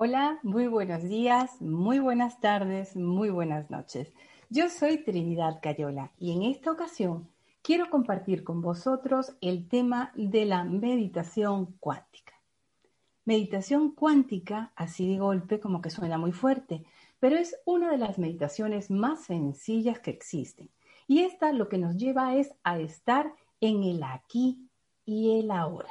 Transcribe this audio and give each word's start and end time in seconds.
Hola, 0.00 0.38
muy 0.44 0.68
buenos 0.68 1.02
días, 1.02 1.60
muy 1.60 1.98
buenas 1.98 2.40
tardes, 2.40 2.94
muy 2.94 3.30
buenas 3.30 3.68
noches. 3.68 4.14
Yo 4.48 4.68
soy 4.68 4.98
Trinidad 4.98 5.58
Cayola 5.60 6.12
y 6.20 6.30
en 6.30 6.44
esta 6.44 6.70
ocasión 6.70 7.28
quiero 7.62 7.90
compartir 7.90 8.44
con 8.44 8.62
vosotros 8.62 9.36
el 9.40 9.66
tema 9.66 10.12
de 10.14 10.44
la 10.44 10.62
meditación 10.62 11.74
cuántica. 11.80 12.34
Meditación 13.24 13.90
cuántica, 13.90 14.72
así 14.76 15.10
de 15.10 15.18
golpe 15.18 15.58
como 15.58 15.82
que 15.82 15.90
suena 15.90 16.16
muy 16.16 16.30
fuerte, 16.30 16.84
pero 17.18 17.36
es 17.36 17.56
una 17.64 17.90
de 17.90 17.98
las 17.98 18.20
meditaciones 18.20 18.92
más 18.92 19.24
sencillas 19.24 19.98
que 19.98 20.12
existen. 20.12 20.70
Y 21.08 21.22
esta 21.22 21.52
lo 21.52 21.68
que 21.68 21.78
nos 21.78 21.96
lleva 21.96 22.36
es 22.36 22.54
a 22.62 22.78
estar 22.78 23.34
en 23.60 23.82
el 23.82 24.04
aquí 24.04 24.70
y 25.04 25.40
el 25.40 25.50
ahora 25.50 25.90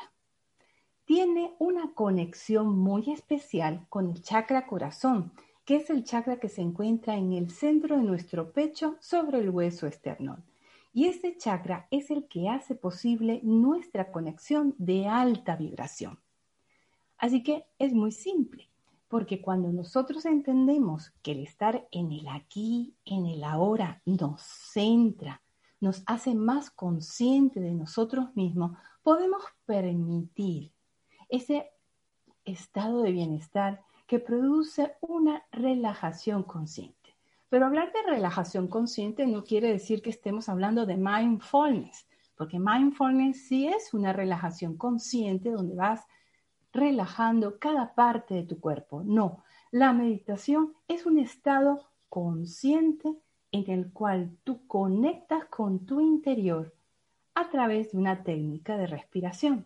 tiene 1.08 1.55
una 1.58 1.94
conexión 1.94 2.77
muy 2.77 3.11
especial 3.11 3.86
con 3.88 4.09
el 4.09 4.22
chakra 4.22 4.67
corazón, 4.67 5.31
que 5.63 5.77
es 5.77 5.89
el 5.89 6.03
chakra 6.03 6.38
que 6.38 6.50
se 6.50 6.61
encuentra 6.61 7.16
en 7.16 7.31
el 7.31 7.50
centro 7.50 7.95
de 7.95 8.03
nuestro 8.03 8.52
pecho 8.52 8.97
sobre 9.00 9.39
el 9.39 9.50
hueso 9.50 9.88
esternón. 9.88 10.44
Y 10.91 11.05
ese 11.05 11.38
chakra 11.38 11.88
es 11.91 12.11
el 12.11 12.28
que 12.28 12.50
hace 12.50 12.75
posible 12.75 13.39
nuestra 13.41 14.11
conexión 14.11 14.75
de 14.80 15.08
alta 15.08 15.55
vibración. 15.55 16.19
Así 17.17 17.41
que 17.41 17.63
es 17.80 17.94
muy 17.94 18.11
simple, 18.11 18.69
porque 19.08 19.41
cuando 19.41 19.72
nosotros 19.72 20.25
entendemos 20.25 21.13
que 21.23 21.31
el 21.31 21.39
estar 21.39 21.88
en 21.89 22.11
el 22.11 22.28
aquí, 22.28 22.97
en 23.05 23.28
el 23.28 23.45
ahora, 23.45 24.02
nos 24.03 24.41
centra, 24.41 25.41
nos 25.80 26.03
hace 26.05 26.35
más 26.35 26.69
consciente 26.69 27.61
de 27.61 27.73
nosotros 27.73 28.35
mismos, 28.35 28.78
podemos 29.03 29.41
permitir 29.66 30.73
ese 31.30 31.70
estado 32.45 33.02
de 33.02 33.11
bienestar 33.11 33.81
que 34.08 34.20
produce 34.20 34.95
una 35.02 35.44
relajación 35.52 36.44
consciente. 36.44 36.95
Pero 37.50 37.66
hablar 37.66 37.92
de 37.94 38.11
relajación 38.11 38.67
consciente 38.67 39.25
no 39.25 39.44
quiere 39.44 39.72
decir 39.72 40.02
que 40.02 40.09
estemos 40.09 40.50
hablando 40.50 40.86
de 40.86 40.97
mindfulness, 40.97 42.08
porque 42.36 42.59
mindfulness 42.59 43.47
sí 43.47 43.67
es 43.67 43.94
una 43.94 44.14
relajación 44.14 44.78
consciente 44.78 45.51
donde 45.51 45.75
vas 45.75 46.06
relajando 46.72 47.57
cada 47.59 47.96
parte 47.96 48.35
de 48.35 48.44
tu 48.44 48.59
cuerpo. 48.59 49.01
No, 49.03 49.44
la 49.72 49.94
meditación 49.94 50.74
es 50.88 51.06
un 51.06 51.19
estado 51.19 51.90
consciente 52.09 53.18
en 53.51 53.69
el 53.69 53.91
cual 53.91 54.38
tú 54.44 54.68
conectas 54.68 55.46
con 55.46 55.85
tu 55.85 56.01
interior 56.01 56.74
a 57.34 57.50
través 57.50 57.91
de 57.91 57.97
una 57.97 58.24
técnica 58.24 58.78
de 58.78 58.88
respiración. 58.88 59.66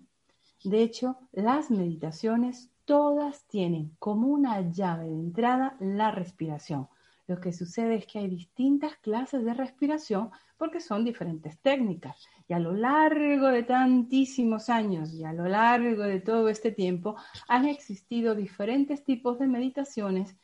De 0.63 0.83
hecho, 0.83 1.17
las 1.31 1.71
meditaciones 1.71 2.69
todas 2.85 3.45
tienen 3.47 3.95
como 3.99 4.27
una 4.27 4.61
llave 4.61 5.05
de 5.05 5.15
entrada 5.15 5.75
la 5.79 6.11
respiración. 6.11 6.87
Lo 7.27 7.39
que 7.39 7.53
sucede 7.53 7.95
es 7.95 8.05
que 8.05 8.19
hay 8.19 8.27
distintas 8.27 8.95
clases 8.97 9.43
de 9.45 9.53
respiración 9.53 10.31
porque 10.57 10.79
son 10.79 11.03
diferentes 11.05 11.57
técnicas. 11.59 12.17
Y 12.47 12.53
a 12.53 12.59
lo 12.59 12.73
largo 12.73 13.47
de 13.47 13.63
tantísimos 13.63 14.69
años 14.69 15.13
y 15.13 15.23
a 15.23 15.33
lo 15.33 15.47
largo 15.47 16.03
de 16.03 16.19
todo 16.19 16.49
este 16.49 16.71
tiempo 16.71 17.15
han 17.47 17.65
existido 17.67 18.35
diferentes 18.35 19.03
tipos 19.03 19.39
de 19.39 19.47
meditaciones 19.47 20.35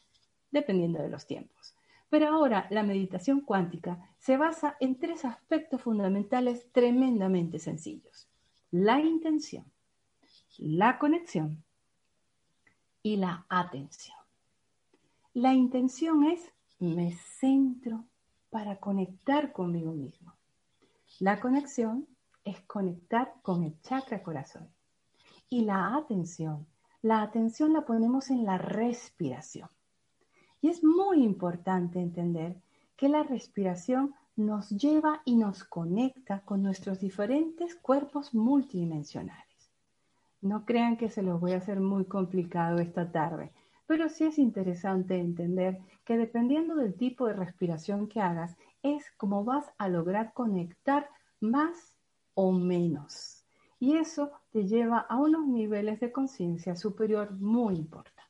dependiendo 0.50 1.02
de 1.04 1.10
los 1.10 1.28
tiempos. 1.28 1.76
Pero 2.10 2.30
ahora 2.30 2.68
la 2.70 2.84
meditación 2.84 3.42
cuántica 3.42 4.00
se 4.18 4.38
basa 4.38 4.78
en 4.80 4.98
tres 4.98 5.26
aspectos 5.26 5.82
fundamentales 5.82 6.72
tremendamente 6.72 7.60
sencillos. 7.60 8.30
La 8.72 9.00
intención, 9.02 9.66
la 10.58 10.98
conexión 10.98 11.64
y 13.04 13.18
la 13.18 13.46
atención. 13.48 14.18
La 15.34 15.54
intención 15.54 16.24
es 16.24 16.52
me 16.80 17.14
centro 17.14 18.06
para 18.50 18.80
conectar 18.80 19.52
conmigo 19.52 19.92
mismo. 19.92 20.34
La 21.20 21.40
conexión 21.40 22.08
es 22.44 22.60
conectar 22.62 23.36
con 23.42 23.64
el 23.64 23.80
chakra 23.82 24.24
corazón. 24.24 24.70
Y 25.50 25.62
la 25.62 25.96
atención, 25.96 26.68
la 27.02 27.22
atención 27.22 27.74
la 27.74 27.86
ponemos 27.86 28.30
en 28.30 28.46
la 28.46 28.58
respiración. 28.58 29.70
Y 30.62 30.70
es 30.70 30.84
muy 30.84 31.24
importante 31.24 32.00
entender 32.00 32.62
que 32.96 33.10
la 33.10 33.24
respiración 33.24 34.16
nos 34.36 34.70
lleva 34.70 35.22
y 35.24 35.36
nos 35.36 35.64
conecta 35.64 36.42
con 36.42 36.64
nuestros 36.64 37.00
diferentes 37.00 37.76
cuerpos 37.76 38.34
multidimensionales. 38.34 39.47
No 40.42 40.66
crean 40.66 40.98
que 40.98 41.10
se 41.10 41.24
los 41.24 41.40
voy 41.40 41.54
a 41.54 41.58
hacer 41.58 41.80
muy 41.80 42.06
complicado 42.06 42.78
esta 42.78 43.12
tarde, 43.12 43.52
pero 43.88 44.08
sí 44.08 44.26
es 44.26 44.38
interesante 44.38 45.18
entender 45.18 45.80
que 46.06 46.18
dependiendo 46.18 46.76
del 46.76 46.94
tipo 46.94 47.26
de 47.26 47.34
respiración 47.34 48.08
que 48.08 48.22
hagas, 48.22 48.56
es 48.84 49.10
como 49.18 49.44
vas 49.44 49.66
a 49.80 49.90
lograr 49.90 50.34
conectar 50.34 51.10
más 51.40 51.96
o 52.36 52.52
menos. 52.52 53.46
Y 53.80 53.96
eso 53.96 54.32
te 54.52 54.68
lleva 54.68 55.00
a 55.00 55.18
unos 55.18 55.48
niveles 55.48 56.00
de 56.00 56.12
conciencia 56.12 56.76
superior 56.76 57.32
muy 57.32 57.76
importantes. 57.76 58.26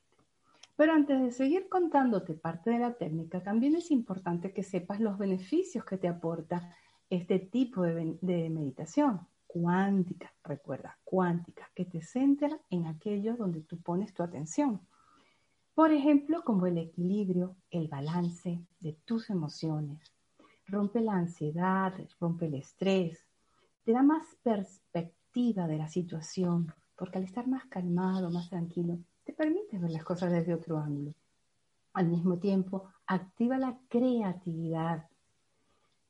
Pero 0.77 0.93
antes 0.93 1.21
de 1.21 1.31
seguir 1.31 1.67
contándote 1.67 2.35
parte 2.35 2.69
de 2.69 2.79
la 2.79 2.93
técnica, 2.93 3.41
también 3.43 3.75
es 3.75 3.91
importante 3.91 4.53
que 4.53 4.63
sepas 4.63 4.99
los 4.99 5.17
beneficios 5.17 5.83
que 5.83 5.97
te 5.97 6.07
aporta 6.07 6.73
este 7.09 7.39
tipo 7.39 7.81
de, 7.81 8.17
de 8.21 8.49
meditación 8.49 9.27
cuántica, 9.47 10.33
recuerda, 10.43 10.97
cuántica, 11.03 11.69
que 11.73 11.85
te 11.85 12.01
centra 12.01 12.59
en 12.69 12.85
aquello 12.85 13.35
donde 13.35 13.61
tú 13.61 13.77
pones 13.77 14.13
tu 14.13 14.21
atención. 14.21 14.81
Por 15.73 15.91
ejemplo, 15.91 16.43
como 16.43 16.67
el 16.67 16.77
equilibrio, 16.77 17.55
el 17.71 17.87
balance 17.87 18.59
de 18.79 18.93
tus 19.05 19.29
emociones. 19.29 19.99
Rompe 20.67 21.01
la 21.01 21.13
ansiedad, 21.13 21.93
rompe 22.19 22.47
el 22.47 22.55
estrés, 22.55 23.25
te 23.83 23.93
da 23.93 24.03
más 24.03 24.25
perspectiva 24.43 25.67
de 25.67 25.77
la 25.77 25.87
situación, 25.87 26.73
porque 26.95 27.19
al 27.19 27.23
estar 27.23 27.47
más 27.47 27.65
calmado, 27.67 28.29
más 28.31 28.49
tranquilo, 28.49 28.97
te 29.23 29.33
permite 29.33 29.77
ver 29.77 29.91
las 29.91 30.03
cosas 30.03 30.31
desde 30.31 30.53
otro 30.53 30.77
ángulo. 30.77 31.13
Al 31.93 32.07
mismo 32.07 32.37
tiempo, 32.37 32.89
activa 33.05 33.57
la 33.57 33.77
creatividad, 33.87 35.07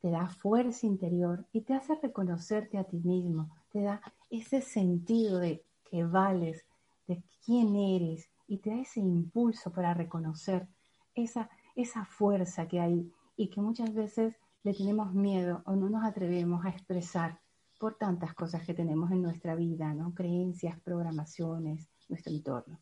te 0.08 0.12
da 0.12 0.30
fuerza 0.30 0.86
interior 0.86 1.46
y 1.52 1.64
te 1.64 1.74
hace 1.74 1.94
reconocerte 1.96 2.78
a 2.78 2.86
ti 2.86 2.96
mismo, 2.96 3.50
te 3.74 3.82
da 3.82 4.02
ese 4.30 4.62
sentido 4.62 5.38
de 5.38 5.66
que 5.84 6.06
vales, 6.06 6.64
de 7.08 7.22
quién 7.44 7.76
eres 7.76 8.30
y 8.48 8.60
te 8.60 8.70
da 8.70 8.78
ese 8.78 9.02
impulso 9.02 9.70
para 9.70 9.94
reconocer 9.94 10.66
esa, 11.14 11.50
esa 11.76 12.06
fuerza 12.06 12.70
que 12.70 12.80
hay 12.80 13.12
y 13.36 13.50
que 13.50 13.60
muchas 13.60 13.94
veces 13.94 14.38
le 14.64 14.74
tenemos 14.74 15.14
miedo 15.14 15.62
o 15.66 15.76
no 15.76 15.90
nos 15.90 16.06
atrevemos 16.06 16.64
a 16.64 16.70
expresar 16.70 17.42
por 17.78 17.96
tantas 17.96 18.34
cosas 18.34 18.66
que 18.66 18.74
tenemos 18.74 19.12
en 19.12 19.22
nuestra 19.22 19.56
vida, 19.56 19.94
¿no? 19.94 20.14
Creencias, 20.14 20.80
programaciones, 20.80 21.90
nuestro 22.08 22.32
entorno. 22.32 22.80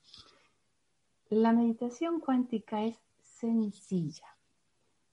La 1.31 1.53
meditación 1.53 2.19
cuántica 2.19 2.83
es 2.83 2.99
sencilla, 3.23 4.27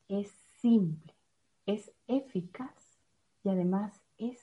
es 0.09 0.31
simple 0.61 1.12
es 1.67 1.93
eficaz 2.07 2.99
y 3.45 3.49
además 3.49 4.01
es 4.19 4.39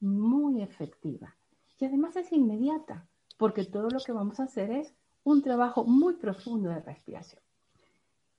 muy 0.00 0.62
efectiva. 0.62 1.36
Y 1.78 1.86
además 1.86 2.16
es 2.16 2.32
inmediata, 2.32 3.06
porque 3.36 3.64
todo 3.64 3.88
lo 3.90 3.98
que 4.00 4.12
vamos 4.12 4.40
a 4.40 4.44
hacer 4.44 4.70
es 4.70 4.94
un 5.24 5.42
trabajo 5.42 5.84
muy 5.84 6.14
profundo 6.14 6.68
de 6.68 6.80
respiración. 6.80 7.42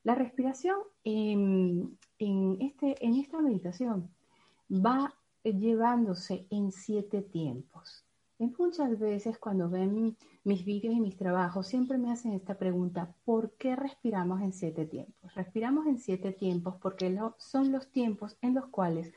La 0.04 0.16
respiración 0.16 0.78
en, 1.04 1.98
este, 2.20 3.04
en 3.04 3.16
esta 3.16 3.42
meditación 3.42 4.10
va 4.72 5.16
llevándose 5.44 6.48
en 6.50 6.72
siete 6.72 7.22
tiempos. 7.22 8.05
Muchas 8.38 9.00
veces 9.00 9.38
cuando 9.38 9.70
ven 9.70 10.18
mis 10.44 10.66
vídeos 10.66 10.94
y 10.94 11.00
mis 11.00 11.16
trabajos 11.16 11.68
siempre 11.68 11.98
me 11.98 12.12
hacen 12.12 12.34
esta 12.34 12.58
pregunta, 12.58 13.16
¿por 13.24 13.54
qué 13.54 13.78
respiramos 13.78 14.42
en 14.42 14.52
siete 14.52 14.86
tiempos? 14.86 15.34
Respiramos 15.36 15.88
en 15.88 15.98
siete 15.98 16.34
tiempos 16.34 16.76
porque 16.82 17.18
son 17.38 17.72
los 17.72 17.90
tiempos 17.92 18.38
en 18.42 18.54
los 18.54 18.68
cuales 18.68 19.14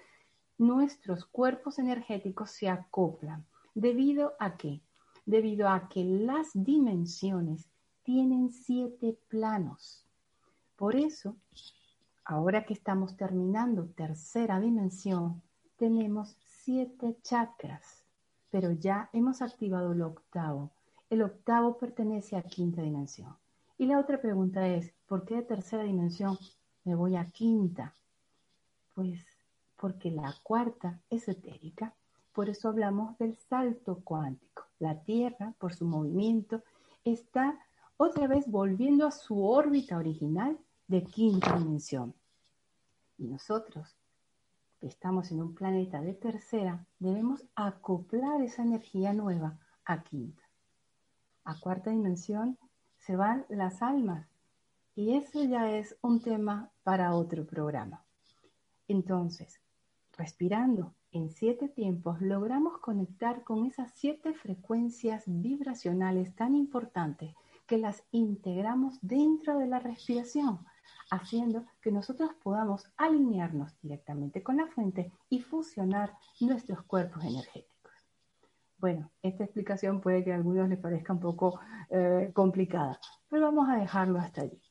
nuestros 0.57 1.25
cuerpos 1.25 1.81
energéticos 1.81 2.53
se 2.53 2.69
acoplan. 2.69 3.45
¿Debido 3.75 4.35
a 4.39 4.57
qué? 4.57 4.83
Debido 5.27 5.69
a 5.69 5.89
que 5.89 6.05
las 6.05 6.51
dimensiones 6.55 7.69
tienen 8.05 8.51
siete 8.51 9.19
planos. 9.29 10.07
Por 10.77 10.95
eso, 10.95 11.37
ahora 12.25 12.65
que 12.65 12.73
estamos 12.73 13.17
terminando 13.17 13.89
tercera 13.89 14.61
dimensión, 14.61 15.43
tenemos 15.77 16.37
siete 16.41 17.17
chakras, 17.23 17.98
pero 18.51 18.73
ya 18.73 19.11
hemos 19.13 19.43
activado 19.43 19.93
el 19.93 20.03
octavo. 20.03 20.71
El 21.11 21.23
octavo 21.23 21.79
pertenece 21.79 22.37
a 22.37 22.43
quinta 22.43 22.83
dimensión. 22.83 23.37
Y 23.77 23.87
la 23.87 23.99
otra 23.99 24.21
pregunta 24.21 24.67
es, 24.69 24.93
¿por 25.07 25.25
qué 25.25 25.37
de 25.37 25.43
tercera 25.43 25.85
dimensión 25.85 26.39
me 26.85 26.95
voy 26.95 27.17
a 27.17 27.31
quinta? 27.31 27.95
Pues 28.95 29.25
porque 29.77 30.11
la 30.11 30.35
cuarta 30.43 31.01
es 31.09 31.29
etérica. 31.29 31.95
Por 32.33 32.49
eso 32.49 32.69
hablamos 32.69 33.17
del 33.19 33.37
salto 33.37 34.01
cuántico. 34.05 34.65
La 34.79 35.01
Tierra, 35.03 35.55
por 35.59 35.75
su 35.75 35.85
movimiento, 35.87 36.63
está 37.05 37.59
otra 37.97 38.27
vez 38.27 38.47
volviendo 38.49 39.07
a 39.07 39.11
su 39.13 39.45
órbita 39.45 39.99
original 39.99 40.59
de 40.87 41.05
quinta 41.05 41.57
dimensión. 41.57 42.15
Y 43.19 43.27
nosotros, 43.27 43.98
estamos 44.81 45.31
en 45.31 45.41
un 45.41 45.55
planeta 45.55 46.01
de 46.01 46.15
tercera, 46.15 46.87
debemos 46.99 47.45
acoplar 47.55 48.41
esa 48.43 48.63
energía 48.63 49.13
nueva 49.13 49.59
a 49.85 50.03
quinta. 50.03 50.43
A 51.45 51.59
cuarta 51.59 51.91
dimensión 51.91 52.59
se 52.99 53.17
van 53.17 53.47
las 53.49 53.83
almas. 53.83 54.29
Y 54.95 55.15
eso 55.15 55.45
ya 55.45 55.71
es 55.71 55.97
un 56.03 56.21
tema 56.21 56.71
para 56.83 57.15
otro 57.15 57.47
programa. 57.47 58.05
Entonces, 58.89 59.61
Respirando 60.19 60.97
en 61.13 61.31
siete 61.31 61.69
tiempos 61.69 62.21
logramos 62.21 62.79
conectar 62.79 63.45
con 63.45 63.67
esas 63.67 63.93
siete 63.95 64.35
frecuencias 64.35 65.23
vibracionales 65.27 66.35
tan 66.35 66.57
importantes 66.57 67.37
que 67.69 67.79
las 67.79 68.03
integramos 68.11 68.99
dentro 69.01 69.59
de 69.59 69.69
la 69.69 69.79
respiración, 69.79 70.59
haciendo 71.11 71.65
que 71.81 71.93
nosotros 71.93 72.31
podamos 72.43 72.91
alinearnos 72.97 73.79
directamente 73.81 74.43
con 74.43 74.57
la 74.59 74.67
fuente 74.69 75.13
y 75.29 75.41
fusionar 75.41 76.15
nuestros 76.41 76.83
cuerpos 76.83 77.25
energéticos. 77.25 77.93
Bueno, 78.79 79.11
esta 79.23 79.45
explicación 79.45 80.01
puede 80.01 80.23
que 80.25 80.33
a 80.33 80.37
algunos 80.37 80.69
les 80.69 80.79
parezca 80.79 81.13
un 81.13 81.21
poco 81.21 81.61
eh, 81.91 82.31
complicada, 82.33 83.01
pero 83.29 83.43
vamos 83.43 83.69
a 83.69 83.77
dejarlo 83.77 84.19
hasta 84.19 84.43
allí. 84.43 84.63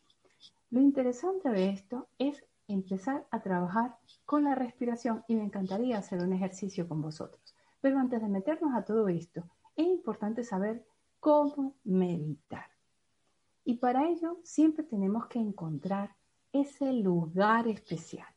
Lo 0.69 0.81
interesante 0.81 1.49
de 1.49 1.69
esto 1.69 2.07
es 2.17 2.45
empezar 2.67 3.25
a 3.31 3.41
trabajar 3.41 3.97
con 4.25 4.43
la 4.43 4.55
respiración 4.55 5.23
y 5.27 5.35
me 5.35 5.43
encantaría 5.43 5.97
hacer 5.97 6.21
un 6.21 6.33
ejercicio 6.33 6.87
con 6.87 7.01
vosotros. 7.01 7.55
Pero 7.81 7.99
antes 7.99 8.21
de 8.21 8.27
meternos 8.27 8.73
a 8.75 8.83
todo 8.83 9.07
esto, 9.07 9.43
es 9.75 9.85
importante 9.85 10.43
saber 10.43 10.85
cómo 11.19 11.75
meditar. 11.83 12.65
Y 13.63 13.75
para 13.75 14.07
ello 14.07 14.39
siempre 14.43 14.83
tenemos 14.83 15.27
que 15.27 15.39
encontrar 15.39 16.16
ese 16.61 16.93
lugar 16.93 17.67
especial. 17.67 18.27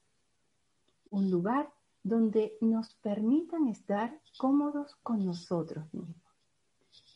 Un 1.10 1.30
lugar 1.30 1.72
donde 2.02 2.54
nos 2.60 2.94
permitan 2.94 3.68
estar 3.68 4.18
cómodos 4.38 4.96
con 5.02 5.24
nosotros 5.24 5.92
mismos. 5.92 6.16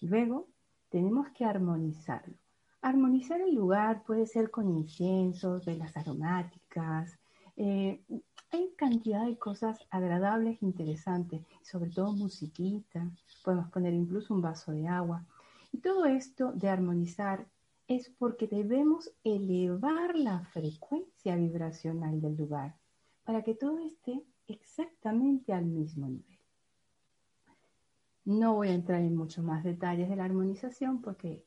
Luego 0.01 0.49
tenemos 0.91 1.29
que 1.31 1.45
armonizarlo. 1.45 2.35
Armonizar 2.83 3.41
el 3.41 3.55
lugar 3.55 4.03
puede 4.05 4.27
ser 4.27 4.51
con 4.51 4.69
inciensos, 4.69 5.65
velas 5.65 5.97
aromáticas. 5.97 7.19
Eh, 7.57 8.05
hay 8.51 8.75
cantidad 8.77 9.25
de 9.27 9.39
cosas 9.39 9.79
agradables, 9.91 10.63
interesantes, 10.63 11.43
sobre 11.63 11.91
todo 11.91 12.13
musiquita. 12.13 13.11
Podemos 13.43 13.71
poner 13.71 13.95
incluso 13.95 14.35
un 14.35 14.43
vaso 14.43 14.73
de 14.73 14.87
agua. 14.87 15.25
Y 15.73 15.79
todo 15.79 16.05
esto 16.05 16.53
de 16.53 16.69
armonizar 16.69 17.47
es 17.87 18.09
porque 18.19 18.47
debemos 18.47 19.13
elevar 19.25 20.17
la 20.17 20.41
frecuencia 20.41 21.37
vibracional 21.37 22.21
del 22.21 22.37
lugar 22.37 22.77
para 23.25 23.43
que 23.43 23.55
todo 23.55 23.79
esté 23.79 24.23
exactamente 24.47 25.53
al 25.53 25.67
mismo 25.67 26.09
nivel. 26.09 26.39
No 28.25 28.55
voy 28.55 28.69
a 28.69 28.75
entrar 28.75 29.01
en 29.01 29.17
muchos 29.17 29.45
más 29.45 29.65
detalles 29.65 30.09
de 30.09 30.17
la 30.17 30.25
armonización 30.25 31.03
porque 31.03 31.45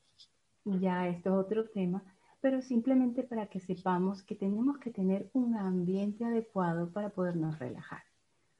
ya 0.64 1.08
esto 1.08 1.30
es 1.30 1.46
otro 1.46 1.68
tema, 1.68 2.04
pero 2.40 2.62
simplemente 2.62 3.24
para 3.24 3.46
que 3.46 3.58
sepamos 3.58 4.22
que 4.22 4.36
tenemos 4.36 4.78
que 4.78 4.90
tener 4.90 5.28
un 5.32 5.56
ambiente 5.56 6.24
adecuado 6.24 6.90
para 6.90 7.10
podernos 7.10 7.58
relajar. 7.58 8.02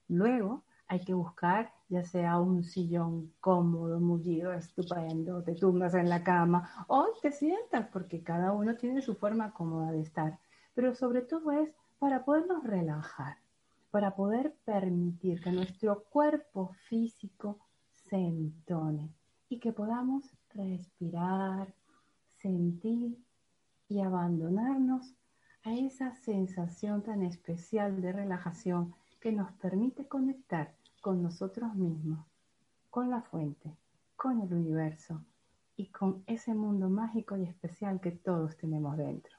Luego 0.08 0.64
hay 0.88 1.00
que 1.04 1.14
buscar 1.14 1.72
ya 1.88 2.04
sea 2.04 2.38
un 2.38 2.64
sillón 2.64 3.32
cómodo, 3.40 3.98
mullido, 3.98 4.52
estupendo, 4.52 5.42
te 5.42 5.54
tumbas 5.54 5.94
en 5.94 6.08
la 6.08 6.22
cama 6.22 6.84
o 6.86 7.06
te 7.22 7.32
sientas, 7.32 7.88
porque 7.92 8.22
cada 8.22 8.52
uno 8.52 8.76
tiene 8.76 9.00
su 9.00 9.14
forma 9.14 9.52
cómoda 9.52 9.92
de 9.92 10.02
estar. 10.02 10.38
Pero 10.74 10.94
sobre 10.94 11.22
todo 11.22 11.50
es 11.52 11.70
para 11.98 12.24
podernos 12.24 12.62
relajar, 12.64 13.38
para 13.90 14.14
poder 14.14 14.54
permitir 14.64 15.40
que 15.40 15.50
nuestro 15.50 16.04
cuerpo 16.04 16.74
físico 16.88 17.58
se 17.90 18.16
entone 18.16 19.10
y 19.48 19.58
que 19.58 19.72
podamos 19.72 20.30
respirar, 20.50 21.72
sentir 22.36 23.18
y 23.88 24.00
abandonarnos 24.00 25.14
a 25.64 25.72
esa 25.72 26.14
sensación 26.14 27.02
tan 27.02 27.22
especial 27.22 28.02
de 28.02 28.12
relajación 28.12 28.94
que 29.20 29.32
nos 29.32 29.52
permite 29.52 30.06
conectar 30.06 30.74
con 31.00 31.22
nosotros 31.22 31.74
mismos, 31.74 32.26
con 32.90 33.10
la 33.10 33.22
fuente, 33.22 33.76
con 34.16 34.40
el 34.40 34.52
universo 34.52 35.22
y 35.76 35.86
con 35.86 36.22
ese 36.26 36.54
mundo 36.54 36.88
mágico 36.88 37.36
y 37.36 37.44
especial 37.44 38.00
que 38.00 38.10
todos 38.10 38.56
tenemos 38.56 38.96
dentro. 38.96 39.36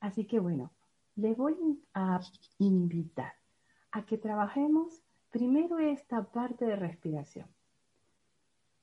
Así 0.00 0.26
que 0.26 0.38
bueno, 0.38 0.70
les 1.16 1.36
voy 1.36 1.82
a 1.94 2.20
invitar 2.58 3.32
a 3.90 4.04
que 4.04 4.18
trabajemos 4.18 5.02
primero 5.30 5.78
esta 5.78 6.22
parte 6.22 6.64
de 6.64 6.76
respiración. 6.76 7.46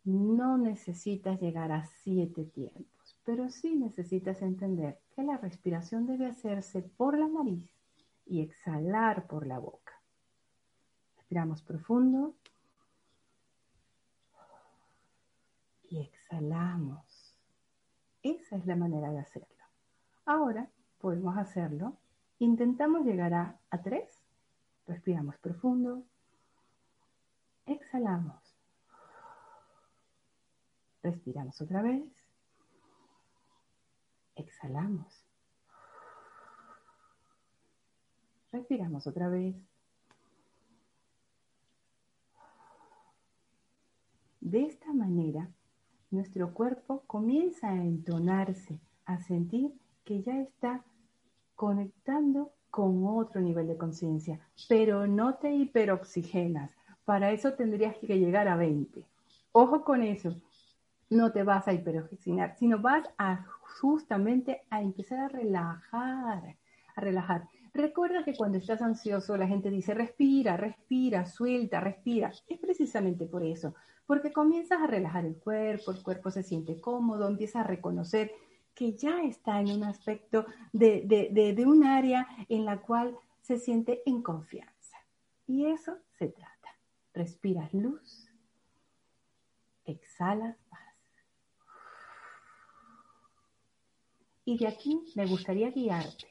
No 0.03 0.57
necesitas 0.57 1.39
llegar 1.41 1.71
a 1.71 1.85
siete 1.85 2.45
tiempos 2.45 2.95
pero 3.25 3.49
sí 3.49 3.75
necesitas 3.75 4.41
entender 4.43 4.99
que 5.15 5.23
la 5.23 5.37
respiración 5.37 6.05
debe 6.05 6.27
hacerse 6.27 6.83
por 6.83 7.17
la 7.17 7.27
nariz 7.27 7.67
y 8.25 8.41
exhalar 8.41 9.25
por 9.25 9.47
la 9.47 9.57
boca. 9.57 9.84
Respiramos 11.35 11.63
profundo 11.63 12.33
y 15.89 15.99
exhalamos. 15.99 17.37
Esa 18.23 18.55
es 18.55 18.65
la 18.65 18.77
manera 18.77 19.11
de 19.11 19.19
hacerlo. 19.19 19.65
Ahora 20.25 20.69
podemos 20.97 21.37
hacerlo. 21.37 21.97
Intentamos 22.39 23.05
llegar 23.05 23.33
a, 23.33 23.59
a 23.69 23.81
tres. 23.81 24.23
Respiramos 24.87 25.37
profundo. 25.39 26.03
Exhalamos. 27.65 28.41
Respiramos 31.03 31.59
otra 31.59 31.81
vez. 31.81 32.05
Exhalamos. 34.37 35.21
Respiramos 38.53 39.05
otra 39.05 39.27
vez. 39.27 39.74
De 44.45 44.61
esta 44.61 44.93
manera, 44.93 45.49
nuestro 46.11 46.53
cuerpo 46.53 47.01
comienza 47.07 47.69
a 47.69 47.81
entonarse, 47.83 48.79
a 49.07 49.17
sentir 49.17 49.73
que 50.03 50.21
ya 50.21 50.39
está 50.39 50.83
conectando 51.55 52.51
con 52.69 53.07
otro 53.07 53.41
nivel 53.41 53.65
de 53.65 53.75
conciencia, 53.75 54.39
pero 54.69 55.07
no 55.07 55.33
te 55.37 55.51
hiperoxigenas. 55.51 56.69
Para 57.05 57.31
eso 57.31 57.53
tendrías 57.53 57.97
que 57.97 58.19
llegar 58.19 58.47
a 58.47 58.55
20. 58.55 59.03
Ojo 59.51 59.83
con 59.83 60.03
eso, 60.03 60.39
no 61.09 61.31
te 61.31 61.41
vas 61.41 61.67
a 61.67 61.73
hiperoxigenar, 61.73 62.55
sino 62.55 62.77
vas 62.77 63.09
a 63.17 63.47
justamente 63.81 64.61
a 64.69 64.79
empezar 64.79 65.21
a 65.21 65.27
relajar, 65.27 66.55
a 66.95 67.01
relajar. 67.01 67.49
Recuerda 67.73 68.23
que 68.23 68.35
cuando 68.35 68.59
estás 68.59 68.83
ansioso 68.83 69.35
la 69.37 69.47
gente 69.47 69.71
dice 69.71 69.95
respira, 69.95 70.55
respira, 70.55 71.25
suelta, 71.25 71.79
respira. 71.79 72.31
Es 72.47 72.59
precisamente 72.59 73.25
por 73.25 73.43
eso, 73.43 73.73
porque 74.05 74.31
comienzas 74.31 74.81
a 74.81 74.87
relajar 74.87 75.25
el 75.25 75.37
cuerpo, 75.37 75.91
el 75.91 76.03
cuerpo 76.03 76.31
se 76.31 76.43
siente 76.43 76.79
cómodo, 76.79 77.27
empiezas 77.27 77.65
a 77.65 77.67
reconocer 77.67 78.31
que 78.73 78.93
ya 78.93 79.23
está 79.23 79.59
en 79.61 79.71
un 79.71 79.83
aspecto 79.83 80.45
de, 80.73 81.03
de 81.55 81.65
un 81.65 81.85
área 81.85 82.27
en 82.49 82.65
la 82.65 82.81
cual 82.81 83.17
se 83.41 83.57
siente 83.57 84.01
en 84.05 84.21
confianza. 84.21 84.97
Y 85.47 85.65
eso 85.67 85.97
se 86.17 86.27
trata. 86.27 86.51
Respiras 87.13 87.73
luz, 87.73 88.29
exhalas 89.85 90.57
paz. 90.69 90.81
Y 94.43 94.57
de 94.57 94.67
aquí 94.67 95.01
me 95.15 95.25
gustaría 95.25 95.71
guiarte 95.71 96.27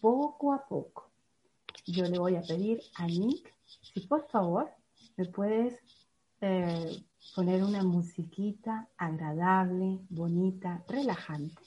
poco 0.00 0.52
a 0.52 0.66
poco. 0.66 1.10
Yo 1.86 2.04
le 2.04 2.18
voy 2.18 2.36
a 2.36 2.42
pedir 2.42 2.80
a 2.96 3.06
Nick 3.06 3.54
si 3.92 4.00
por 4.00 4.28
favor 4.28 4.70
me 5.16 5.26
puedes 5.26 5.78
eh, 6.42 7.04
poner 7.36 7.62
una 7.62 7.84
musiquita 7.84 8.88
agradable, 8.98 10.00
bonita, 10.10 10.82
relajante, 10.88 11.62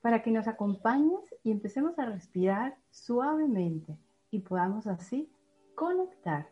para 0.00 0.22
que 0.22 0.32
nos 0.32 0.48
acompañes 0.48 1.20
y 1.44 1.52
empecemos 1.52 1.96
a 1.98 2.06
respirar 2.06 2.76
suavemente 2.90 3.96
y 4.32 4.40
podamos 4.40 4.88
así 4.88 5.30
conectar 5.76 6.48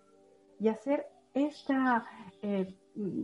y 0.60 0.68
hacer 0.68 1.06
esta 1.34 2.06
eh, 2.42 2.72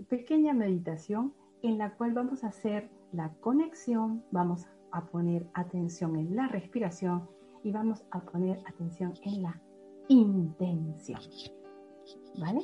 pequeña 0.08 0.52
meditación 0.52 1.32
en 1.62 1.78
la 1.78 1.94
cual 1.94 2.14
vamos 2.14 2.42
a 2.42 2.48
hacer 2.48 2.90
la 3.12 3.32
conexión, 3.34 4.24
vamos 4.32 4.66
a 4.90 5.06
poner 5.06 5.46
atención 5.54 6.16
en 6.16 6.34
la 6.34 6.48
respiración 6.48 7.28
y 7.62 7.70
vamos 7.70 8.04
a 8.10 8.20
poner 8.20 8.58
atención 8.66 9.14
en 9.22 9.42
la 9.42 9.60
intención. 10.08 11.20
¿Vale? 12.38 12.60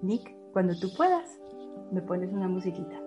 Nick, 0.00 0.32
cuando 0.52 0.74
tú 0.78 0.88
puedas, 0.96 1.40
me 1.90 2.00
pones 2.00 2.32
una 2.32 2.48
musiquita. 2.48 3.00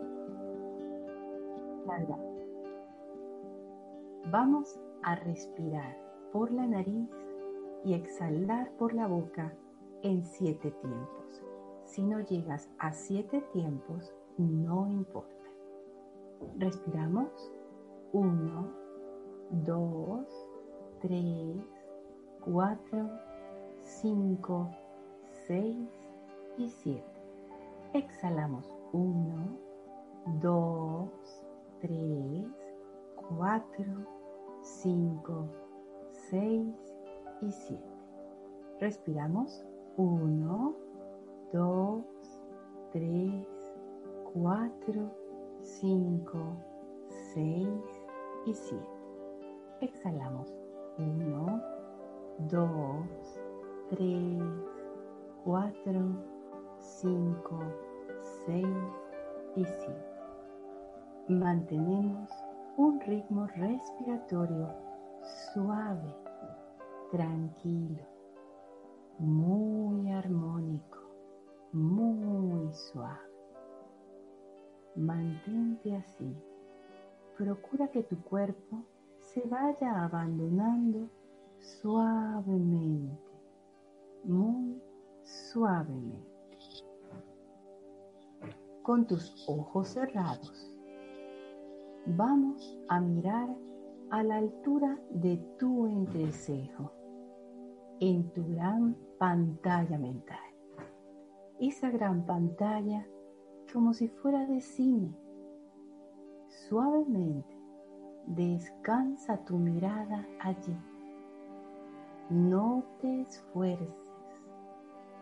Vamos 4.29 4.79
a 5.03 5.15
respirar 5.15 5.97
por 6.31 6.51
la 6.51 6.67
nariz 6.67 7.09
y 7.85 7.93
exhalar 7.93 8.71
por 8.77 8.93
la 8.93 9.07
boca 9.07 9.53
en 10.01 10.25
siete 10.25 10.71
tiempos. 10.71 11.43
Si 11.85 12.03
no 12.03 12.19
llegas 12.19 12.69
a 12.77 12.91
siete 12.91 13.41
tiempos, 13.53 14.13
no 14.37 14.87
importa. 14.87 15.45
Respiramos. 16.57 17.51
Uno, 18.13 18.67
dos, 19.51 20.27
tres, 21.01 21.55
cuatro, 22.43 23.09
cinco, 23.81 24.69
seis 25.47 25.87
y 26.57 26.69
siete. 26.69 27.03
Exhalamos. 27.93 28.65
Uno, 28.93 29.57
dos, 30.41 31.09
tres, 31.79 32.45
cuatro, 33.15 34.05
cinco, 34.61 35.47
seis 36.11 36.75
y 37.41 37.51
siete. 37.51 37.83
Respiramos. 38.79 39.65
Uno, 39.97 40.73
dos, 41.51 42.03
tres, 42.91 43.45
cuatro, 44.33 45.11
5, 45.63 46.39
6 47.33 47.67
y 48.45 48.53
7. 48.53 48.83
Exhalamos. 49.81 50.53
1, 50.97 51.61
2, 52.49 53.05
3, 53.89 54.41
4, 55.45 56.30
5, 56.81 57.59
6 58.45 58.65
y 59.55 59.63
7. 59.63 59.93
Mantenemos 61.27 62.29
un 62.75 62.99
ritmo 63.01 63.45
respiratorio 63.47 64.67
suave, 65.53 66.15
tranquilo, 67.11 68.03
muy 69.19 70.11
armónico, 70.11 70.97
muy 71.71 72.73
suave. 72.73 73.29
Mantente 74.95 75.95
así. 75.95 76.35
Procura 77.37 77.87
que 77.89 78.03
tu 78.03 78.21
cuerpo 78.23 78.83
se 79.19 79.41
vaya 79.41 80.03
abandonando 80.03 81.09
suavemente, 81.59 83.31
muy 84.23 84.81
suavemente. 85.23 86.30
Con 88.83 89.05
tus 89.05 89.47
ojos 89.47 89.89
cerrados, 89.89 90.73
vamos 92.07 92.79
a 92.89 92.99
mirar 92.99 93.47
a 94.09 94.23
la 94.23 94.37
altura 94.37 94.99
de 95.11 95.37
tu 95.59 95.85
entrecejo, 95.85 96.91
en 97.99 98.31
tu 98.33 98.43
gran 98.47 98.97
pantalla 99.19 99.99
mental. 99.99 100.39
Esa 101.59 101.91
gran 101.91 102.25
pantalla 102.25 103.05
como 103.71 103.93
si 103.93 104.07
fuera 104.07 104.47
de 104.47 104.59
cine. 104.61 105.15
Suavemente 106.47 107.55
descansa 108.25 109.37
tu 109.45 109.57
mirada 109.57 110.27
allí. 110.39 110.75
No 112.31 112.83
te 112.99 113.21
esfuerces, 113.21 114.11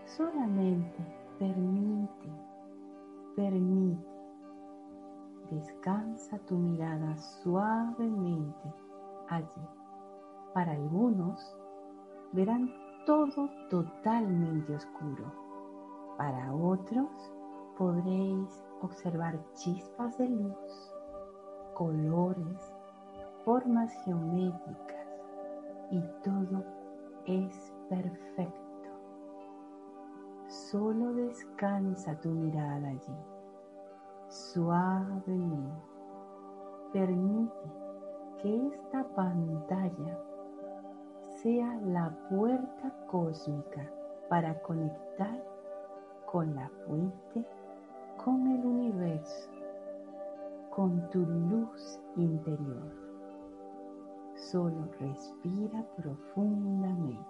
solamente 0.05 1.03
permite, 1.37 2.48
permite. 3.39 4.05
Descansa 5.50 6.38
tu 6.39 6.58
mirada 6.58 7.15
suavemente 7.17 8.74
allí. 9.29 9.65
Para 10.53 10.74
algunos 10.74 11.39
verán 12.34 12.69
todo 13.05 13.50
totalmente 13.69 14.75
oscuro. 14.75 15.31
Para 16.17 16.53
otros 16.53 17.10
podréis 17.77 18.62
observar 18.81 19.39
chispas 19.53 20.17
de 20.17 20.27
luz, 20.27 20.93
colores, 21.75 22.74
formas 23.46 23.93
geométricas 24.03 25.08
y 25.91 26.01
todo 26.25 26.65
es 27.25 27.74
perfecto. 27.88 28.69
Solo 30.50 31.13
descansa 31.13 32.19
tu 32.22 32.29
mirada 32.29 32.88
allí, 32.88 33.13
suavemente. 34.29 35.83
Permite 36.93 37.51
que 38.41 38.67
esta 38.67 39.03
pantalla 39.15 40.17
sea 41.41 41.75
la 41.86 42.09
puerta 42.29 42.93
cósmica 43.07 43.91
para 44.29 44.59
conectar 44.62 45.43
con 46.25 46.55
la 46.55 46.69
fuente 46.86 47.45
con 48.24 48.45
el 48.48 48.65
universo, 48.65 49.50
con 50.69 51.09
tu 51.09 51.19
luz 51.25 52.00
interior. 52.17 52.91
Solo 54.36 54.89
respira 55.00 55.86
profundamente. 55.95 57.25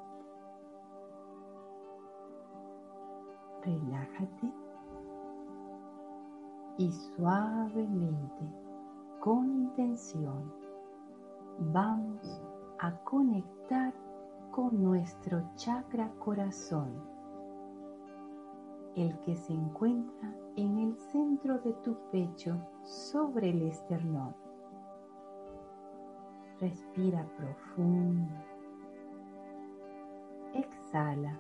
Relájate 3.64 4.52
y 6.80 6.94
suavemente, 6.94 8.46
con 9.20 9.46
intención, 9.50 10.50
vamos 11.74 12.42
a 12.80 12.94
conectar 13.04 13.94
con 14.50 14.82
nuestro 14.82 15.44
chakra 15.56 16.10
corazón, 16.20 17.04
el 18.96 19.20
que 19.20 19.36
se 19.36 19.52
encuentra 19.52 20.34
en 20.56 20.78
el 20.78 20.96
centro 20.96 21.60
de 21.60 21.74
tu 21.84 21.98
pecho 22.12 22.58
sobre 22.84 23.50
el 23.50 23.64
esternón. 23.64 24.34
Respira 26.62 27.28
profundo. 27.38 28.34
Exhala 30.54 31.38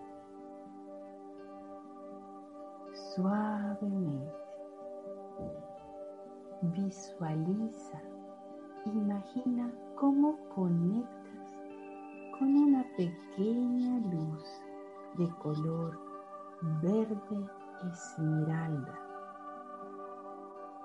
suavemente. 3.15 4.49
Visualiza, 6.62 8.01
imagina 8.86 9.72
cómo 9.96 10.38
conectas 10.54 11.54
con 12.38 12.54
una 12.54 12.84
pequeña 12.98 13.98
luz 14.12 14.44
de 15.18 15.30
color 15.38 15.98
verde 16.82 17.50
esmeralda 17.89 18.94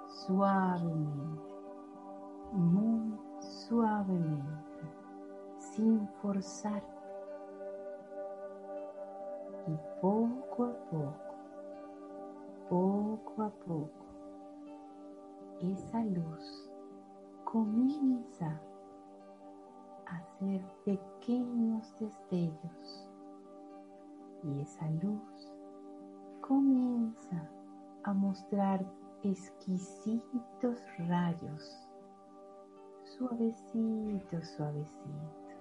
suavemente, 0.07 1.43
muy 2.53 3.19
suavemente, 3.41 4.83
sin 5.59 6.07
forzarte. 6.23 6.87
Y 9.67 9.77
poco 10.01 10.67
a 10.67 10.73
poco 10.91 11.15
poco 12.69 13.43
a 13.43 13.51
poco 13.67 14.04
esa 15.73 16.03
luz 16.05 16.71
comienza 17.45 18.61
a 20.07 20.17
hacer 20.17 20.61
pequeños 20.85 21.95
destellos 21.99 23.09
y 24.43 24.61
esa 24.61 24.91
luz 24.91 25.53
comienza 26.41 27.49
a 28.03 28.13
mostrar 28.13 28.85
exquisitos 29.23 30.83
rayos, 31.09 31.89
suavecito, 33.05 34.43
suavecito. 34.43 35.55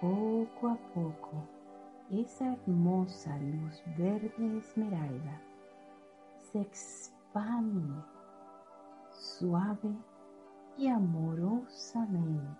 Poco 0.00 0.68
a 0.68 0.76
poco, 0.94 1.48
esa 2.10 2.52
hermosa 2.52 3.36
luz 3.38 3.82
verde 3.96 4.58
esmeralda 4.58 5.40
se 6.52 6.60
expande 6.60 8.11
suave 9.22 9.94
y 10.76 10.88
amorosamente, 10.88 12.58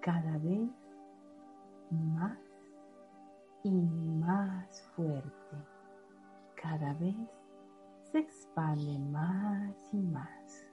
cada 0.00 0.38
vez 0.38 0.70
más 1.90 2.38
y 3.64 3.72
más 3.72 4.80
fuerte, 4.94 5.56
cada 6.62 6.94
vez 6.94 7.16
se 8.12 8.20
expande 8.20 8.96
más 9.10 9.74
y 9.92 10.02
más. 10.02 10.66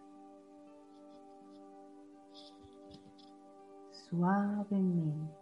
Suavemente, 3.89 5.33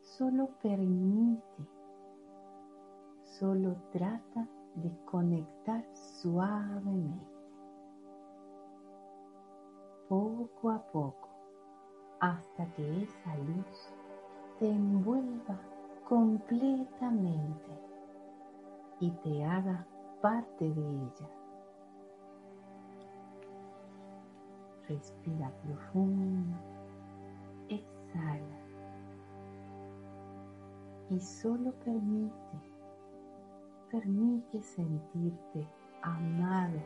solo 0.00 0.48
permite, 0.62 1.68
solo 3.38 3.76
trata 3.92 4.48
de 4.76 4.90
conectar 5.04 5.84
suavemente. 5.94 7.31
Poco 10.12 10.70
a 10.70 10.78
poco, 10.92 11.30
hasta 12.20 12.66
que 12.74 13.02
esa 13.02 13.34
luz 13.34 13.94
te 14.58 14.68
envuelva 14.68 15.58
completamente 16.06 17.72
y 19.00 19.10
te 19.10 19.42
haga 19.42 19.86
parte 20.20 20.70
de 20.70 20.82
ella. 20.82 21.30
Respira 24.86 25.50
profundo, 25.64 26.58
exhala 27.70 28.60
y 31.08 31.18
solo 31.20 31.72
permite, 31.86 32.60
permite 33.90 34.60
sentirte 34.60 35.66
amado, 36.02 36.80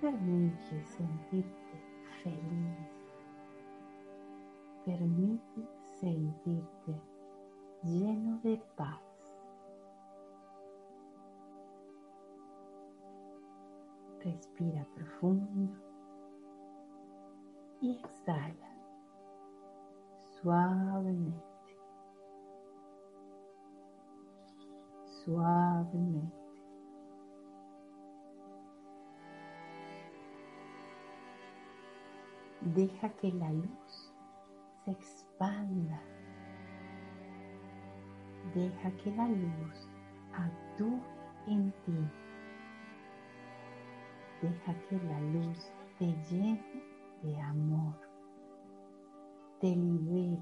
permite 0.00 0.84
sentirte 0.84 1.59
feliz, 2.22 3.00
permite 4.84 5.68
sentirte 6.00 7.00
lleno 7.82 8.38
de 8.42 8.56
paz. 8.76 9.00
Respira 14.22 14.86
profundo 14.94 15.74
y 17.80 17.96
exhala 17.96 18.70
suavemente, 20.42 21.40
suavemente. 25.24 26.39
Deja 32.60 33.08
que 33.16 33.32
la 33.32 33.50
luz 33.52 34.12
se 34.84 34.90
expanda. 34.90 35.98
Deja 38.54 38.90
que 38.98 39.10
la 39.16 39.28
luz 39.28 39.88
actúe 40.34 41.00
en 41.46 41.72
ti. 41.84 42.10
Deja 44.42 44.74
que 44.88 44.98
la 44.98 45.20
luz 45.20 45.72
te 45.98 46.06
llene 46.30 46.82
de 47.22 47.40
amor, 47.40 47.94
te 49.58 49.74
libere. 49.74 50.40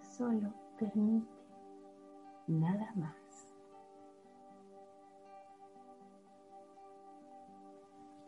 Solo 0.00 0.52
permite, 0.78 1.28
nada 2.46 2.92
más. 2.94 3.56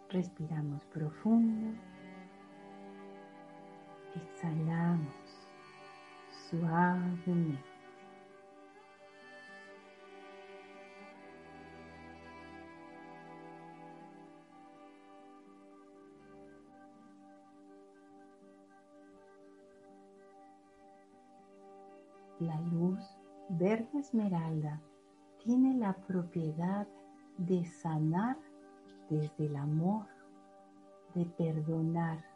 Respiramos 0.08 0.84
profundo. 0.86 1.76
Exhalamos 4.14 5.14
suavemente. 6.48 7.74
La 22.40 22.60
luz 22.60 23.00
verde 23.48 23.88
esmeralda 23.98 24.80
tiene 25.42 25.74
la 25.74 25.94
propiedad 25.94 26.86
de 27.38 27.64
sanar 27.64 28.36
desde 29.08 29.46
el 29.46 29.56
amor, 29.56 30.06
de 31.14 31.24
perdonar, 31.24 32.33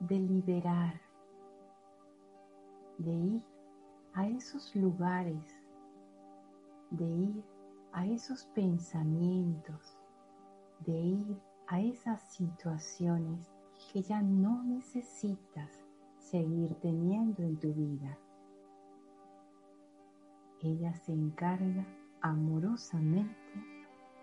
de 0.00 0.18
liberar, 0.18 1.00
de 2.98 3.12
ir 3.12 3.42
a 4.14 4.26
esos 4.28 4.74
lugares, 4.76 5.42
de 6.90 7.04
ir 7.04 7.44
a 7.92 8.06
esos 8.06 8.44
pensamientos, 8.54 9.98
de 10.86 10.92
ir 10.92 11.40
a 11.66 11.80
esas 11.80 12.20
situaciones 12.32 13.50
que 13.92 14.02
ya 14.02 14.22
no 14.22 14.62
necesitas 14.62 15.84
seguir 16.16 16.74
teniendo 16.76 17.42
en 17.42 17.58
tu 17.58 17.72
vida. 17.72 18.18
Ella 20.60 20.94
se 20.94 21.12
encarga 21.12 21.86
amorosamente 22.20 23.34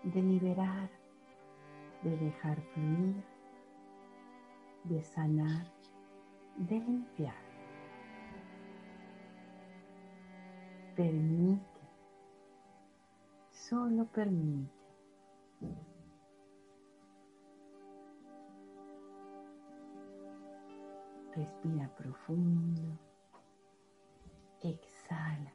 de 0.04 0.22
liberar, 0.22 0.90
de 2.02 2.16
dejar 2.16 2.60
fluir, 2.74 3.35
de 4.88 5.02
sanar, 5.02 5.66
de 6.56 6.78
limpiar. 6.78 7.34
Permite, 10.94 11.80
solo 13.50 14.06
permite. 14.06 14.74
Respira 21.34 21.88
profundo, 21.96 22.98
exhala. 24.62 25.52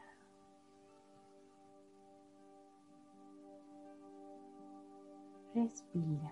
Respira, 5.55 6.31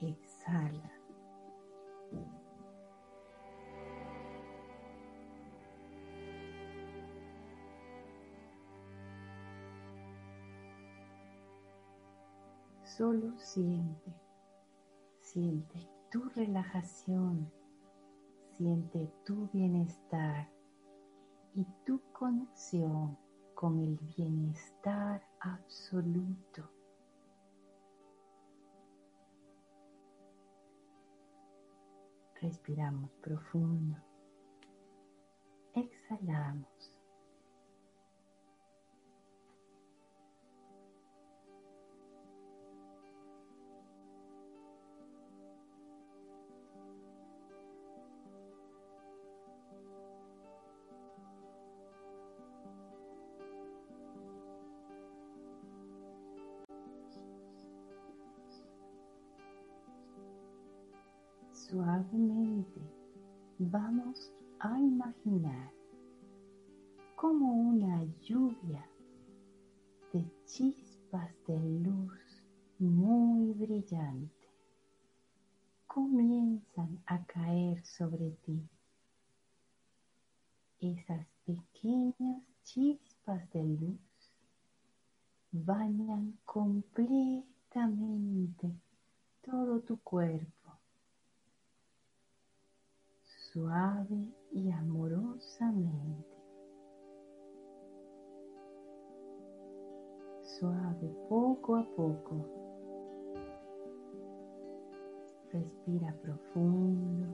exhala. 0.00 1.05
Solo 12.96 13.36
siente, 13.36 14.10
siente 15.20 15.86
tu 16.10 16.30
relajación, 16.30 17.52
siente 18.56 19.12
tu 19.22 19.50
bienestar 19.52 20.48
y 21.54 21.66
tu 21.84 22.00
conexión 22.14 23.18
con 23.54 23.80
el 23.80 23.98
bienestar 24.16 25.22
absoluto. 25.40 26.70
Respiramos 32.40 33.10
profundo. 33.20 33.98
Exhalamos. 35.74 36.95
Suavemente 61.68 62.80
vamos 63.58 64.32
a 64.60 64.78
imaginar 64.78 65.72
como 67.16 67.70
una 67.70 68.04
lluvia 68.20 68.88
de 70.12 70.24
chispas 70.44 71.34
de 71.48 71.58
luz 71.58 72.44
muy 72.78 73.52
brillante 73.54 74.46
comienzan 75.88 77.02
a 77.06 77.24
caer 77.24 77.84
sobre 77.84 78.30
ti. 78.44 78.62
Esas 80.78 81.26
pequeñas 81.44 82.44
chispas 82.62 83.50
de 83.50 83.64
luz 83.64 83.98
bañan 85.50 86.38
completamente 86.44 88.72
todo 89.42 89.80
tu 89.80 89.98
cuerpo, 89.98 90.55
suave 93.56 94.34
y 94.52 94.70
amorosamente. 94.70 96.36
Suave 100.42 101.08
poco 101.26 101.76
a 101.76 101.84
poco. 101.96 102.44
Respira 105.50 106.14
profundo, 106.20 107.28